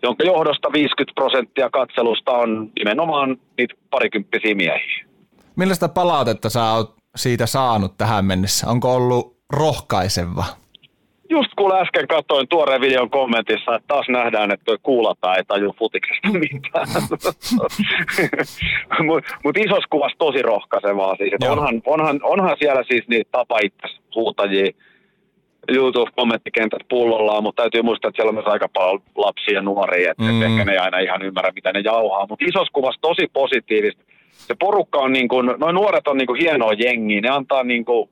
[0.03, 5.12] jonka johdosta 50 prosenttia katselusta on nimenomaan niitä parikymppisiä miehiä.
[5.55, 8.67] Millaista palautetta sä oot siitä saanut tähän mennessä?
[8.67, 10.43] Onko ollut rohkaiseva?
[11.33, 15.75] just kun äsken katsoin tuoreen videon kommentissa, että taas nähdään, että tuo kuulata ei taju
[15.79, 16.87] futiksesta mitään.
[19.07, 21.33] Mutta mut isossa kuvassa tosi rohkaisevaa siis.
[21.49, 24.71] onhan, onhan, onhan, siellä siis niitä tapa itse huutajia
[25.71, 30.23] YouTube-kommenttikentät pullollaan, mutta täytyy muistaa, että siellä on myös aika paljon lapsia ja nuoria, että
[30.23, 30.41] mm.
[30.41, 32.27] ehkä ne ei aina ihan ymmärrä, mitä ne jauhaa.
[32.29, 34.03] Mutta isossa kuvassa tosi positiivista.
[34.47, 37.86] Se porukka on niin kuin, noin nuoret on niin kuin hienoa jengiä, ne antaa niin
[37.86, 38.10] kuin,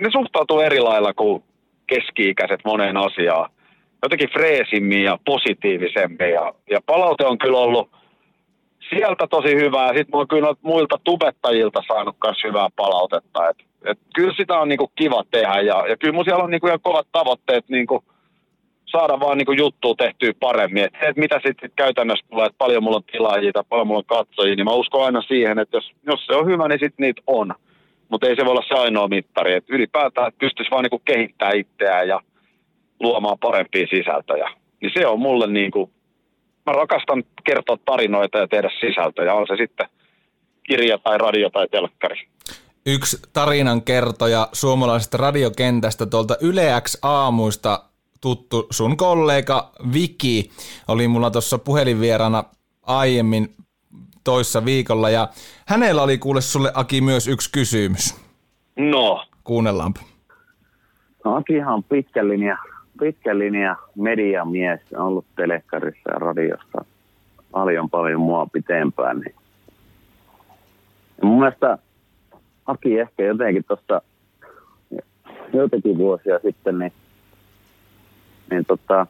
[0.00, 1.42] ne suhtautuu eri lailla kuin
[1.86, 3.50] keski-ikäiset moneen asiaan.
[4.02, 6.30] Jotenkin freesimmin ja positiivisemmin.
[6.30, 7.90] Ja, ja palaute on kyllä ollut
[8.90, 9.88] sieltä tosi hyvää.
[9.88, 13.48] Sitten mä oon kyllä muilta tubettajilta saanut myös hyvää palautetta.
[13.48, 16.66] Et, et kyllä sitä on niinku kiva tehdä ja, ja kyllä mun siellä on niinku
[16.66, 18.04] ihan kovat tavoitteet niinku
[18.98, 20.84] saada vaan niinku juttua tehtyä paremmin.
[20.84, 24.04] Et se, et mitä sitten käytännössä tulee, että paljon mulla on tilaajia tai paljon mulla
[24.06, 27.04] on katsojia, niin mä uskon aina siihen, että jos, jos se on hyvä, niin sitten
[27.04, 27.54] niitä on
[28.08, 29.54] mutta ei se voi olla se ainoa mittari.
[29.54, 32.20] Et ylipäätään että pystyisi vaan niinku kehittämään itseään ja
[33.00, 34.50] luomaan parempia sisältöjä.
[34.80, 35.90] Niin se on mulle niin kuin,
[36.66, 39.88] mä rakastan kertoa tarinoita ja tehdä sisältöjä, on se sitten
[40.62, 42.26] kirja tai radio tai telkkari.
[42.86, 47.80] Yksi tarinan kertoja suomalaisesta radiokentästä tuolta Yle X aamuista
[48.24, 50.50] tuttu sun kollega Viki
[50.88, 52.44] oli mulla tuossa puhelinvierana
[52.82, 53.54] aiemmin
[54.24, 55.28] toissa viikolla ja
[55.66, 58.16] hänellä oli kuule sulle Aki myös yksi kysymys.
[58.76, 59.24] No.
[59.44, 60.00] Kuunnellaanpa.
[61.24, 62.58] No Akihan on pitkä linja,
[63.00, 66.84] pitkä linja mediamies, on ollut telekkarissa ja radiossa
[67.50, 69.20] paljon paljon mua pitempään.
[69.20, 69.34] Niin.
[71.18, 71.78] Ja mun mielestä
[72.66, 74.02] Aki ehkä jotenkin tuossa
[75.52, 76.92] joitakin vuosia sitten, niin,
[78.50, 79.06] niin tota,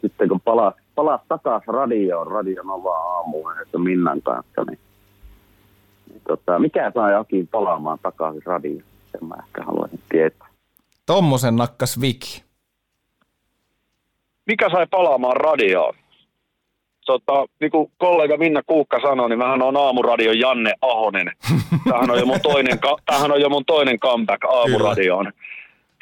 [0.00, 4.78] sitten kun palasi palas takaisin radioon, Radio Nova aamuun että Minnan kanssa, niin,
[6.10, 8.84] niin tota, mikä sai Akin palaamaan takaisin radioon?
[9.12, 10.48] Sen mä ehkä haluaisin tietää.
[11.06, 12.44] Tommosen nakkas Viki.
[14.46, 15.94] Mikä sai palaamaan radioon?
[17.04, 21.32] tota, niin kuin kollega Minna Kuukka sanoi, niin mähän on aamuradio Janne Ahonen.
[21.84, 25.32] Tämähän on jo mun toinen, ka- tämähän on jo mun toinen comeback aamuradioon.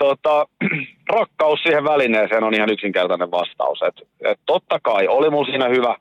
[0.03, 0.47] Tota,
[1.19, 3.83] rakkaus siihen välineeseen on ihan yksinkertainen vastaus.
[3.83, 5.97] Et, et totta kai oli mun siinä hyvä,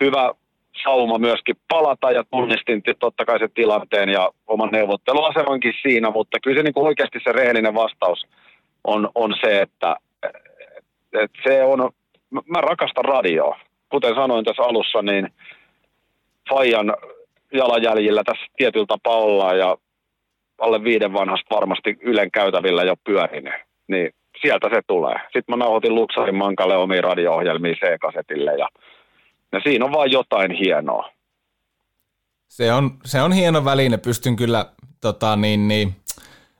[0.00, 0.30] hyvä
[0.82, 6.56] sauma myöskin palata ja tunnistin totta kai sen tilanteen ja oman neuvotteluasemankin siinä, mutta kyllä
[6.56, 8.26] se niin kuin oikeasti se rehellinen vastaus
[8.84, 9.96] on, on se, että,
[11.12, 11.90] että se on,
[12.30, 13.60] mä rakastan radioa.
[13.88, 15.28] Kuten sanoin tässä alussa, niin
[16.48, 16.94] Fajan
[17.52, 19.76] jalanjäljillä tässä tietyllä tapaa ollaan ja
[20.62, 23.52] alle viiden vanhasta varmasti Ylen käytävillä jo pyörin,
[23.88, 25.14] niin sieltä se tulee.
[25.24, 28.68] Sitten mä nauhoitin Luksarin Mankalle omiin radio-ohjelmiin C-kasetille ja,
[29.52, 31.08] ja siinä on vaan jotain hienoa.
[32.48, 34.66] Se on, se on hieno väline, pystyn kyllä
[35.00, 35.94] tota, niin, niin,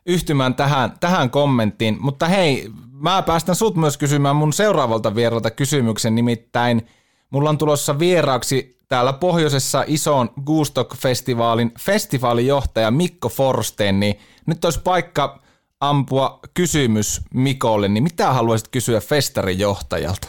[0.07, 1.97] yhtymään tähän, tähän kommenttiin.
[2.01, 2.69] Mutta hei,
[3.03, 6.87] mä päästän sut myös kysymään mun seuraavalta vieralta kysymyksen, nimittäin
[7.31, 15.38] mulla on tulossa vieraaksi täällä pohjoisessa ison Gustock-festivaalin festivaalijohtaja Mikko Forsten, niin nyt olisi paikka
[15.81, 20.28] ampua kysymys Mikolle, niin mitä haluaisit kysyä festarin johtajalta?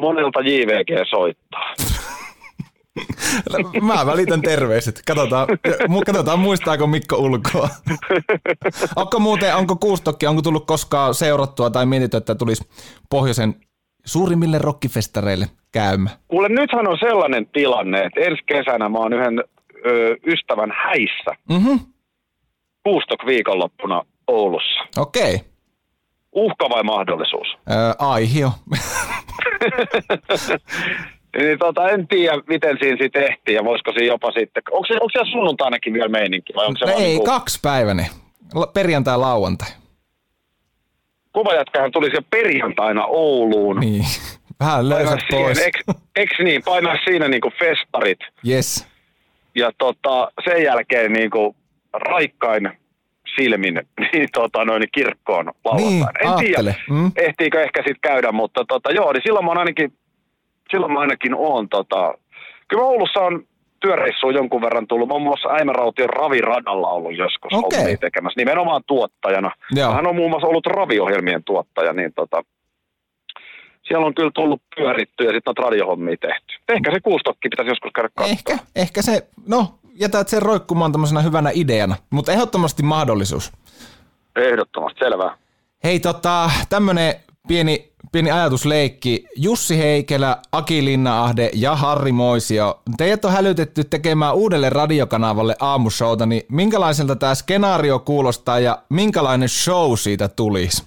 [0.00, 1.74] Monelta JVG soittaa.
[3.82, 5.02] Mä välitän terveiset.
[5.06, 5.48] Katsotaan,
[6.06, 7.68] katsotaan muistaako Mikko ulkoa.
[8.96, 12.68] Onko muuten, onko Kuustokki, onko tullut koskaan seurattua tai mietitty, että tulisi
[13.10, 13.54] pohjoisen
[14.06, 16.10] suurimmille rockifestareille käymä?
[16.28, 19.44] Kuule, nythän on sellainen tilanne, että ensi kesänä mä oon yhden
[19.86, 21.30] ö, ystävän häissä.
[21.50, 21.80] Mm-hmm.
[22.84, 24.80] Kuustok viikonloppuna Oulussa.
[24.96, 25.34] Okei.
[25.34, 25.46] Okay.
[26.32, 27.48] Uhka vai mahdollisuus?
[27.70, 28.50] Öö, aihio.
[31.38, 34.62] niin tota, en tiedä, miten siinä sitten ehtii ja voisiko siinä jopa sitten...
[34.70, 37.26] Onko, se, onko siellä sunnuntainakin vielä meininki vai onko se Ei, niin kuin...
[37.26, 38.06] kaksi päiväni.
[38.74, 39.68] Perjantai, lauantai.
[41.36, 43.80] Kuvajatkahan tuli siellä perjantaina Ouluun.
[43.80, 44.04] Niin.
[44.60, 45.66] Vähän löysät pois.
[45.66, 45.80] Eks,
[46.16, 48.18] eks niin, painaa siinä niinku festarit.
[48.48, 48.88] Yes.
[49.54, 51.56] Ja tota, sen jälkeen niinku
[51.92, 52.70] raikkain
[53.36, 53.74] silmin
[54.12, 56.10] niin, tota, noin kirkkoon lauantaina.
[56.20, 57.12] Niin, en tiedä, mm.
[57.16, 59.92] ehtiikö ehkä sitten käydä, mutta tota, joo, niin silloin mä ainakin,
[60.70, 61.68] silloin mä ainakin oon.
[61.68, 62.14] Tota,
[62.68, 63.46] kyllä Oulussa on
[63.80, 65.08] työreissuun jonkun verran tullut.
[65.08, 67.96] Muun muassa Äimäraution raviradalla ollut joskus okay.
[67.96, 69.50] tekemässä, nimenomaan tuottajana.
[69.70, 69.92] Joo.
[69.92, 72.42] Hän on muun muassa ollut raviohjelmien tuottaja, niin tota,
[73.88, 76.54] siellä on kyllä tullut pyöritty ja sitten on radiohommia tehty.
[76.68, 78.32] Ehkä se kuustokki pitäisi joskus käydä katsoa.
[78.32, 83.52] Ehkä, ehkä se, no jätät sen roikkumaan tämmöisenä hyvänä ideana, mutta ehdottomasti mahdollisuus.
[84.36, 85.36] Ehdottomasti, selvää.
[85.84, 87.14] Hei tota, tämmönen
[87.48, 89.24] pieni, pieni ajatusleikki.
[89.36, 96.42] Jussi Heikelä, Aki Linnaahde ja Harri Moisio, teidät on hälytetty tekemään uudelle radiokanavalle aamushowta, niin
[96.48, 100.84] minkälaiselta tämä skenaario kuulostaa ja minkälainen show siitä tulisi?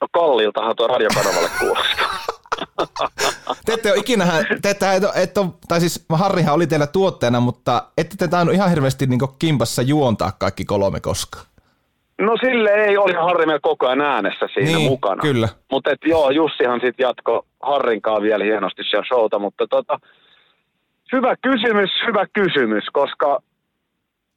[0.00, 2.20] No kalliiltahan tuo radiokanavalle kuulostaa.
[3.64, 5.34] te ette ole ikinä, te ette, et, et
[5.68, 10.32] tai siis Harrihan oli teillä tuotteena, mutta ette te tainnut ihan hirveästi niin kimpassa juontaa
[10.32, 11.49] kaikki kolme koskaan.
[12.20, 15.22] No sille ei, oli Harri meillä koko ajan äänessä siinä niin, mukana.
[15.22, 15.48] kyllä.
[15.70, 19.98] Mutta joo, Jussihan sitten jatko Harrinkaan vielä hienosti siellä showta, mutta tota,
[21.12, 23.38] hyvä kysymys, hyvä kysymys, koska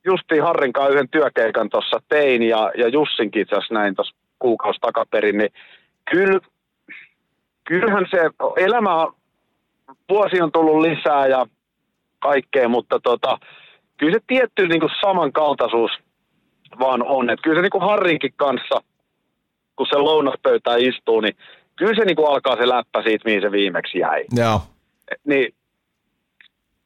[0.05, 5.37] justiin Harrinkaan yhden työkeikan tuossa tein ja, ja Jussinkin itse asiassa näin tuossa kuukausi takaperin,
[5.37, 5.49] niin
[6.11, 6.39] kyllä,
[7.67, 8.17] kyllähän se
[8.57, 9.07] elämä,
[10.09, 11.45] vuosi on tullut lisää ja
[12.19, 13.37] kaikkea, mutta tota,
[13.97, 15.91] kyllä se tietty niin kuin samankaltaisuus
[16.79, 17.29] vaan on.
[17.29, 18.81] Et kyllä se niin kuin Harrinkin kanssa,
[19.75, 21.35] kun se lounaspöytään istuu, niin
[21.75, 24.25] kyllä se niin kuin alkaa se läppä siitä, mihin se viimeksi jäi.
[24.35, 24.61] Joo.
[25.25, 25.53] Niin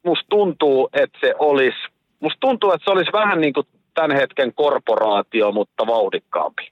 [0.06, 1.78] musta tuntuu, että se olisi,
[2.20, 6.72] musta tuntuu, että se olisi vähän niin kuin tämän hetken korporaatio, mutta vauhdikkaampi.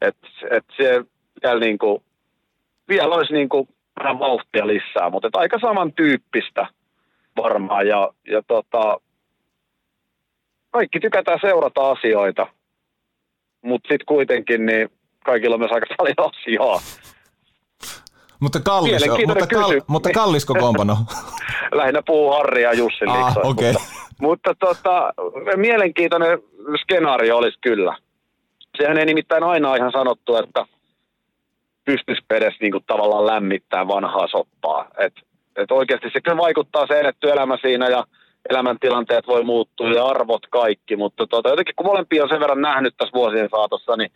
[0.00, 1.04] Että et se
[1.42, 2.02] vielä, niin kuin,
[2.88, 3.68] vielä olisi niin kuin
[4.00, 6.66] vähän vauhtia lisää, mutta aika samantyyppistä
[7.36, 7.86] varmaan.
[7.86, 9.00] Ja, ja tota,
[10.78, 12.46] kaikki tykätään seurata asioita,
[13.62, 14.88] mutta sitten kuitenkin niin
[15.24, 16.80] kaikilla on myös aika paljon asiaa.
[18.40, 20.96] Mutta kallis, mutta, kal, mutta kallisko kompano?
[21.80, 23.72] Lähinnä puhuu Harri ja Jussi ah, okay.
[23.72, 23.80] Mutta,
[24.20, 25.12] mutta tota,
[25.56, 26.38] mielenkiintoinen
[26.80, 27.96] skenaario olisi kyllä.
[28.76, 30.66] Sehän ei nimittäin aina ihan sanottu, että
[31.84, 34.88] pystyisi edes niin kuin tavallaan lämmittää vanhaa soppaa.
[34.98, 35.14] Et,
[35.56, 38.04] et oikeasti se kyllä vaikuttaa se eletty elämä siinä ja
[38.50, 42.94] elämäntilanteet voi muuttua ja arvot kaikki, mutta tota, jotenkin kun molempia on sen verran nähnyt
[42.96, 44.10] tässä vuosien saatossa, niin,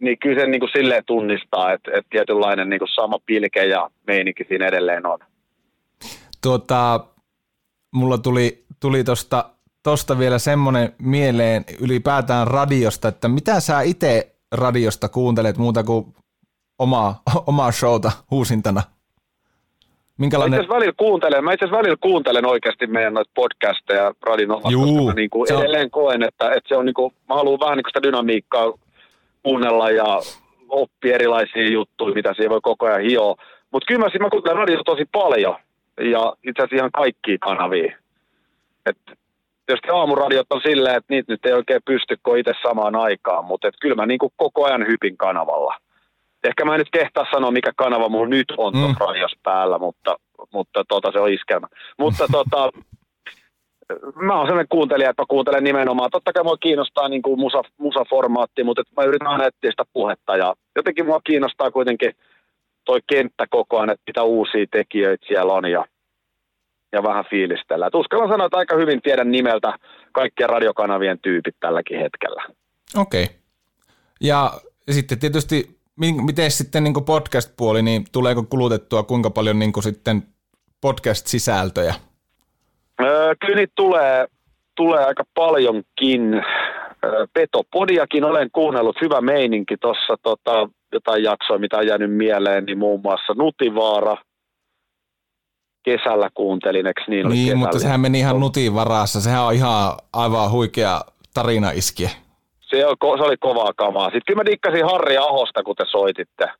[0.00, 3.90] niin kyllä se niin kuin silleen tunnistaa, että, että tietynlainen niin kuin sama pilke ja
[4.06, 5.18] meininki siinä edelleen on.
[6.42, 7.00] Tuota,
[7.94, 9.50] mulla tuli, tuli tosta,
[9.82, 16.14] tosta vielä semmoinen mieleen ylipäätään radiosta, että mitä sä itse radiosta kuuntelet muuta kuin
[16.78, 18.82] omaa, omaa showta huusintana?
[20.18, 20.68] Mä itse Minkälainen?
[20.68, 25.54] välillä kuuntelen, mä itse välillä kuuntelen oikeasti meidän noita podcasteja radin koska niin kuin se
[25.54, 28.02] on- edelleen koen, että, että se on niin kuin, mä haluan vähän niin kuin sitä
[28.02, 28.72] dynamiikkaa
[29.42, 30.20] kuunnella ja
[30.68, 33.34] oppia erilaisia juttuja, mitä siihen voi koko ajan hioa.
[33.70, 35.56] Mutta kyllä mä, mä kuuntelen radiota tosi paljon
[36.00, 37.96] ja itse asiassa ihan kaikkia kanavia.
[38.86, 38.98] Et
[39.66, 43.70] tietysti aamuradiot on silleen, että niitä nyt ei oikein pysty kuin itse samaan aikaan, mutta
[43.80, 45.74] kyllä mä niin kuin koko ajan hypin kanavalla.
[46.44, 48.94] Ehkä mä en nyt kehtaa sanoa, mikä kanava mulla nyt on Mm.
[49.00, 50.16] radios päällä, mutta,
[50.52, 51.66] mutta tota, se on iskelmä.
[51.98, 52.70] Mutta tota,
[54.14, 56.10] mä oon sellainen kuuntelija, että mä kuuntelen nimenomaan.
[56.10, 60.36] Totta kai mua kiinnostaa niin kuin musa, musaformaatti, mutta mä yritän aina etsiä sitä puhetta.
[60.36, 62.12] Ja jotenkin mua kiinnostaa kuitenkin
[62.84, 65.84] toi kenttä koko ajan, että mitä uusia tekijöitä siellä on ja,
[66.92, 67.86] ja vähän fiilistellä.
[67.86, 69.78] Et uskallan sanoa, että aika hyvin tiedän nimeltä
[70.12, 72.42] kaikkien radiokanavien tyypit tälläkin hetkellä.
[72.96, 73.24] Okei.
[73.24, 73.36] Okay.
[74.20, 74.52] Ja
[74.90, 80.22] sitten tietysti, miten sitten niin podcast-puoli, niin tuleeko kulutettua kuinka paljon niin sitten
[80.80, 81.94] podcast-sisältöjä?
[83.02, 84.26] Öö, kyllä niitä tulee,
[84.76, 86.34] tulee aika paljonkin.
[87.04, 92.78] Öö, Petopodiakin olen kuunnellut, hyvä meininki tuossa tota, jotain jaksoa, mitä on jäänyt mieleen, niin
[92.78, 94.16] muun muassa Nutivaara.
[95.84, 97.58] Kesällä kuuntelin, eikö niin oli Niin, kesällä?
[97.58, 99.20] mutta sehän meni ihan nutin varassa.
[99.20, 101.00] Sehän on ihan aivan huikea
[101.34, 102.10] tarina iskiä.
[102.70, 104.06] Se, ko- se oli kovaa kamaa.
[104.06, 106.50] Sitten kyllä mä dikkasin Harri Ahosta, kun te soititte.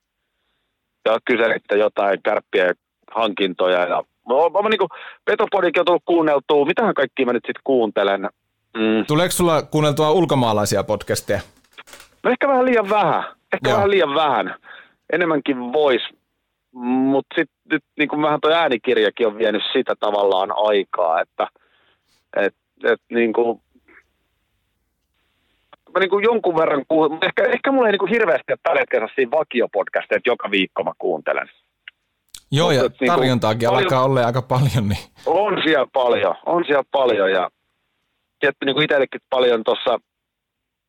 [1.04, 2.74] Ja kyselitte jotain kärppien
[3.10, 3.80] hankintoja.
[3.86, 4.88] Ja mä, mä, niin kuin,
[5.24, 6.66] Petopodikin on tullut kuunneltua.
[6.66, 8.28] Mitähän kaikki mä nyt sitten kuuntelen?
[8.76, 9.06] Mm.
[9.06, 11.40] Tuleeko sulla kuunneltua ulkomaalaisia podcasteja?
[12.24, 13.24] No ehkä vähän liian vähän.
[13.52, 13.76] Ehkä Joo.
[13.76, 14.54] vähän liian vähän.
[15.12, 16.02] Enemmänkin vois.
[16.74, 21.48] Mutta sitten nyt niin kuin vähän tuo äänikirjakin on vienyt sitä tavallaan aikaa, että
[22.36, 22.54] et,
[22.84, 23.60] et, niin kuin,
[25.94, 28.80] mä niin kuin jonkun verran, kuul- ehkä, ehkä mulla ei niin kuin hirveästi ole tällä
[28.80, 31.48] hetkellä siinä vakiopodcasteja, että joka viikko mä kuuntelen.
[32.52, 36.64] Joo, ja Mutta niinku tarjontaakin paljon- alkaa olla aika paljon, niin On siellä paljon, on
[36.66, 37.50] siellä paljon ja,
[38.42, 39.98] ja niin kuin itsellekin paljon tuossa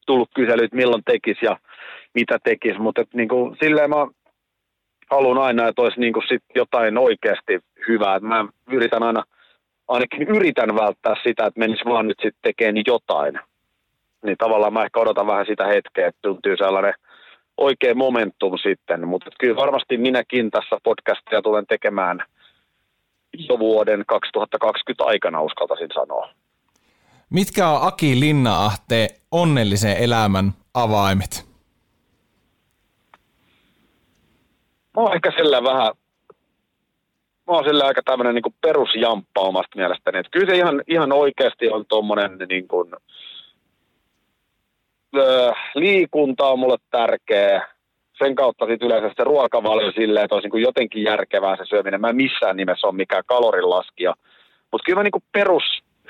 [0.06, 1.58] tullut kyselyt, milloin tekisi ja
[2.14, 4.08] mitä tekisi, mutta et niin kuin, silleen mä
[5.12, 8.16] haluan aina, että olisi niin kuin sit jotain oikeasti hyvää.
[8.16, 9.24] Et mä yritän aina,
[9.88, 13.40] ainakin yritän välttää sitä, että menisi vaan nyt sitten tekemään jotain.
[14.24, 16.94] Niin tavallaan mä ehkä odotan vähän sitä hetkeä, että tuntuu sellainen
[17.58, 22.24] oikea momentum sitten, mutta kyllä varmasti minäkin tässä podcastia tulen tekemään
[23.50, 26.30] jo vuoden 2020 aikana uskaltaisin sanoa.
[27.30, 31.50] mitkä on Aki Linna-ahteen onnellisen elämän avaimet?
[34.96, 35.94] Mä oon ehkä sillä vähän,
[37.48, 40.18] mä oon sillä aika tämmönen niin perusjamppa omasta mielestäni.
[40.18, 42.92] Et kyllä se ihan, ihan oikeasti on tommonen niin kuin,
[45.76, 47.68] liikunta on mulle tärkeä.
[48.18, 52.02] Sen kautta sitten yleensä se ruokavalio silleen, että olisi niin kuin jotenkin järkevää se syöminen.
[52.02, 54.14] Mä en missään nimessä ole mikään kalorinlaskija.
[54.72, 55.64] Mutta kyllä mä niin perus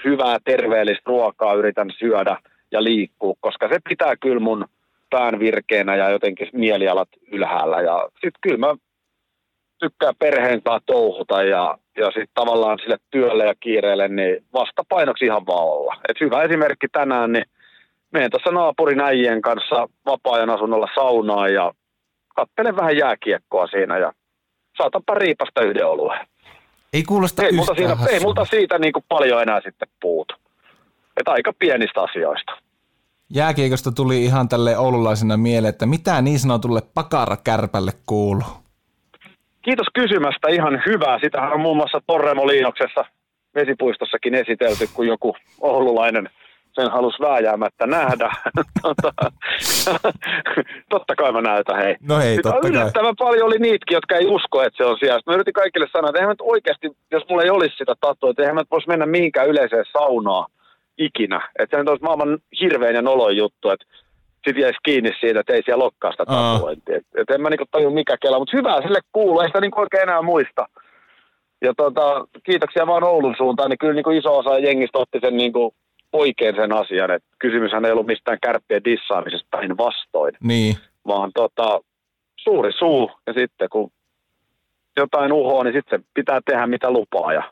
[0.06, 2.38] hyvää terveellistä ruokaa yritän syödä
[2.72, 4.66] ja liikkua, koska se pitää kyllä mun
[5.10, 7.82] pään virkeänä ja jotenkin mielialat ylhäällä.
[7.82, 8.76] Ja sitten kyllä mä
[9.80, 15.46] tykkään perheen kanssa touhuta ja, ja sitten tavallaan sille työlle ja kiireelle niin vastapainoksi ihan
[15.46, 15.96] vaan olla.
[16.10, 17.46] Et hyvä esimerkki tänään, niin
[18.12, 21.74] menen tuossa naapurin äijien kanssa vapaa-ajan asunnolla saunaan ja
[22.36, 24.14] kattelen vähän jääkiekkoa siinä ja
[24.78, 26.28] saatanpa riipasta yhden olueen.
[26.94, 30.34] Ei kuulosta Ei multa, siinä, ei multa siitä niin kuin paljon enää sitten puutu.
[31.18, 32.52] Että aika pienistä asioista.
[33.34, 38.44] Jääkiekosta tuli ihan tälle oululaisena mieleen, että mitä niin sanotulle pakarakärpälle kuuluu?
[39.62, 41.20] Kiitos kysymästä, ihan hyvää.
[41.20, 43.06] Sitähän on muun muassa Torremoliinoksessa
[43.56, 46.30] vesipuistossakin esitelty, kun joku oululainen
[46.74, 48.32] sen halusi vääjäämättä nähdä.
[48.82, 49.14] Tota,
[50.90, 51.96] totta kai mä näytän, hei.
[52.02, 52.72] No hei, Sitten totta kai.
[52.72, 55.20] Yllättävän paljon oli niitäkin, jotka ei usko, että se on siellä.
[55.20, 58.30] Sitten Mä yritin kaikille sanoa, että eihän nyt oikeasti, jos mulla ei olisi sitä tatua,
[58.30, 60.52] että eihän mä voisi mennä mihinkään yleiseen saunaan
[60.98, 61.50] ikinä.
[61.60, 63.86] Että se nyt olisi maailman hirveän ja noloin juttu, että
[64.46, 66.98] sitten jäisi kiinni siitä, että ei siellä olekaan sitä tatuointia.
[66.98, 69.80] Et, et en mä niinku tajua mikä kela, mutta hyvää sille kuuluu, ei sitä niinku
[69.80, 70.66] oikein enää muista.
[71.62, 75.74] Ja tota, kiitoksia vaan Oulun suuntaan, niin kyllä niinku iso osa jengistä otti sen niinku
[76.14, 80.76] oikein sen asian, että kysymyshän ei ollut mistään kärppien dissaamisesta päinvastoin Niin.
[81.08, 81.80] vaan tota,
[82.36, 83.92] suuri suu ja sitten kun
[84.98, 87.44] jotain uhoa, niin sitten se pitää tehdä mitä lupaa ja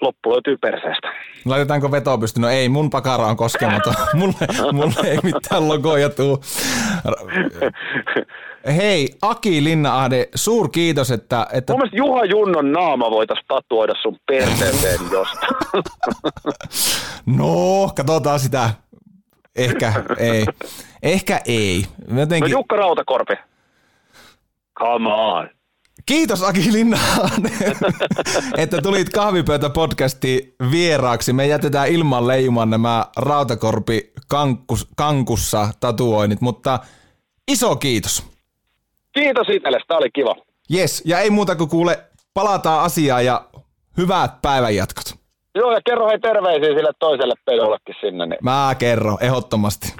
[0.00, 1.08] loppu löytyy perseestä.
[1.44, 2.40] Laitetaanko veto pysty?
[2.40, 3.94] No ei, mun pakara on koskematon.
[4.14, 4.34] mulle,
[4.72, 6.40] mulle ei mitään logoja tuu.
[8.76, 14.16] Hei, Aki Linna-ahde, suur kiitos, että, että Mun mielestä Juha Junnon naama voitaisiin tatuoida sun
[14.26, 15.56] perseeseen jostain.
[17.26, 18.70] no, katsotaan sitä.
[19.56, 20.44] Ehkä ei.
[21.02, 21.84] Ehkä ei.
[22.10, 23.34] No Jotenkin, Jukka Rautakorpi.
[24.78, 25.50] Come on.
[26.06, 27.30] Kiitos Aki Linnahan,
[28.62, 31.32] että tulit kahvipöytä-podcastiin vieraaksi.
[31.32, 36.78] Me jätetään ilman leijumaan nämä rautakorpi kankus, kankussa tatuoinnit, mutta
[37.48, 38.26] iso kiitos.
[39.12, 40.34] Kiitos itselle, tämä oli kiva.
[40.74, 41.98] Yes, ja ei muuta kuin kuule,
[42.34, 43.44] palataan asiaan ja
[43.96, 45.04] hyvät päivänjatkot.
[45.54, 48.26] Joo, ja kerro hei terveisiä sille toiselle pedollekin sinne.
[48.26, 48.38] Niin.
[48.42, 49.94] Mä kerron, ehdottomasti.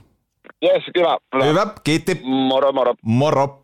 [0.62, 1.18] Jes, hyvä.
[1.44, 2.20] Hyvä, kiitti.
[2.24, 2.94] Moro, moro.
[3.02, 3.63] Moro.